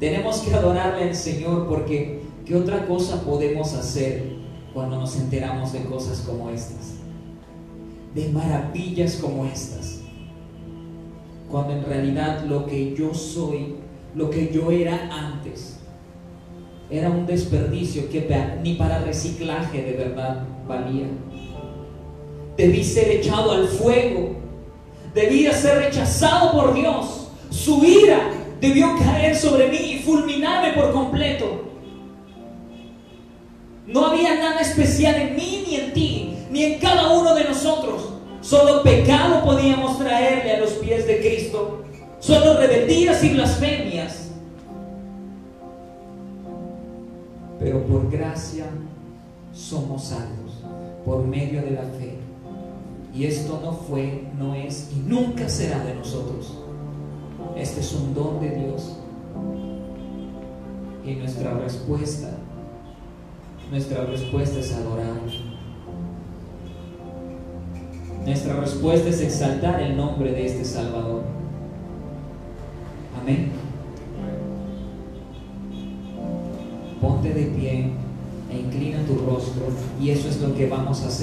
Tenemos 0.00 0.38
que 0.38 0.54
adorarle 0.54 1.04
al 1.04 1.14
Señor 1.14 1.68
porque 1.68 2.23
¿qué 2.44 2.56
otra 2.56 2.86
cosa 2.86 3.22
podemos 3.22 3.72
hacer 3.74 4.34
cuando 4.72 4.96
nos 4.96 5.16
enteramos 5.16 5.72
de 5.72 5.84
cosas 5.84 6.20
como 6.20 6.50
estas? 6.50 6.94
De 8.14 8.28
maravillas 8.28 9.16
como 9.16 9.44
estas. 9.46 10.00
Cuando 11.50 11.72
en 11.74 11.84
realidad 11.84 12.44
lo 12.44 12.66
que 12.66 12.94
yo 12.94 13.14
soy, 13.14 13.76
lo 14.14 14.30
que 14.30 14.52
yo 14.52 14.70
era 14.70 15.08
antes, 15.10 15.78
era 16.90 17.10
un 17.10 17.26
desperdicio 17.26 18.08
que 18.10 18.28
ni 18.62 18.74
para 18.74 18.98
reciclaje 19.00 19.82
de 19.82 19.92
verdad 19.92 20.46
valía. 20.68 21.06
Debí 22.56 22.84
ser 22.84 23.10
echado 23.10 23.52
al 23.52 23.66
fuego. 23.66 24.36
Debía 25.14 25.52
ser 25.52 25.78
rechazado 25.78 26.52
por 26.52 26.74
Dios. 26.74 27.28
Su 27.50 27.84
ira 27.84 28.30
debió 28.60 28.96
caer 28.98 29.34
sobre 29.34 29.68
mí 29.68 29.76
y 29.76 29.98
fulminarme 30.00 30.72
por 30.72 30.92
completo. 30.92 31.63
No 33.94 34.06
había 34.06 34.34
nada 34.34 34.60
especial 34.60 35.14
en 35.14 35.36
mí 35.36 35.62
ni 35.68 35.76
en 35.76 35.92
ti, 35.92 36.36
ni 36.50 36.64
en 36.64 36.80
cada 36.80 37.12
uno 37.12 37.32
de 37.32 37.44
nosotros. 37.44 38.08
Solo 38.40 38.82
pecado 38.82 39.44
podíamos 39.44 40.00
traerle 40.00 40.56
a 40.56 40.58
los 40.58 40.72
pies 40.72 41.06
de 41.06 41.20
Cristo. 41.20 41.84
Solo 42.18 42.58
rebeldías 42.58 43.22
y 43.22 43.34
blasfemias. 43.34 44.30
Pero 47.60 47.86
por 47.86 48.10
gracia 48.10 48.66
somos 49.52 50.06
salvos, 50.06 50.54
por 51.04 51.24
medio 51.24 51.62
de 51.62 51.70
la 51.70 51.82
fe. 51.82 52.18
Y 53.14 53.26
esto 53.26 53.60
no 53.62 53.74
fue, 53.74 54.24
no 54.36 54.56
es 54.56 54.90
y 54.92 55.08
nunca 55.08 55.48
será 55.48 55.78
de 55.84 55.94
nosotros. 55.94 56.58
Este 57.56 57.78
es 57.78 57.92
un 57.92 58.12
don 58.12 58.40
de 58.40 58.56
Dios. 58.56 58.96
Y 61.06 61.14
nuestra 61.14 61.54
respuesta, 61.54 62.30
nuestra 63.74 64.04
respuesta 64.04 64.60
es 64.60 64.72
adorar. 64.72 65.16
Nuestra 68.24 68.60
respuesta 68.60 69.08
es 69.08 69.20
exaltar 69.20 69.80
el 69.80 69.96
nombre 69.96 70.30
de 70.30 70.46
este 70.46 70.64
Salvador. 70.64 71.24
Amén. 73.20 73.50
Ponte 77.00 77.34
de 77.34 77.46
pie 77.46 77.90
e 78.52 78.58
inclina 78.60 79.04
tu 79.06 79.18
rostro 79.18 79.66
y 80.00 80.10
eso 80.10 80.28
es 80.28 80.40
lo 80.40 80.54
que 80.54 80.68
vamos 80.68 81.02
a 81.02 81.08
hacer. 81.08 81.12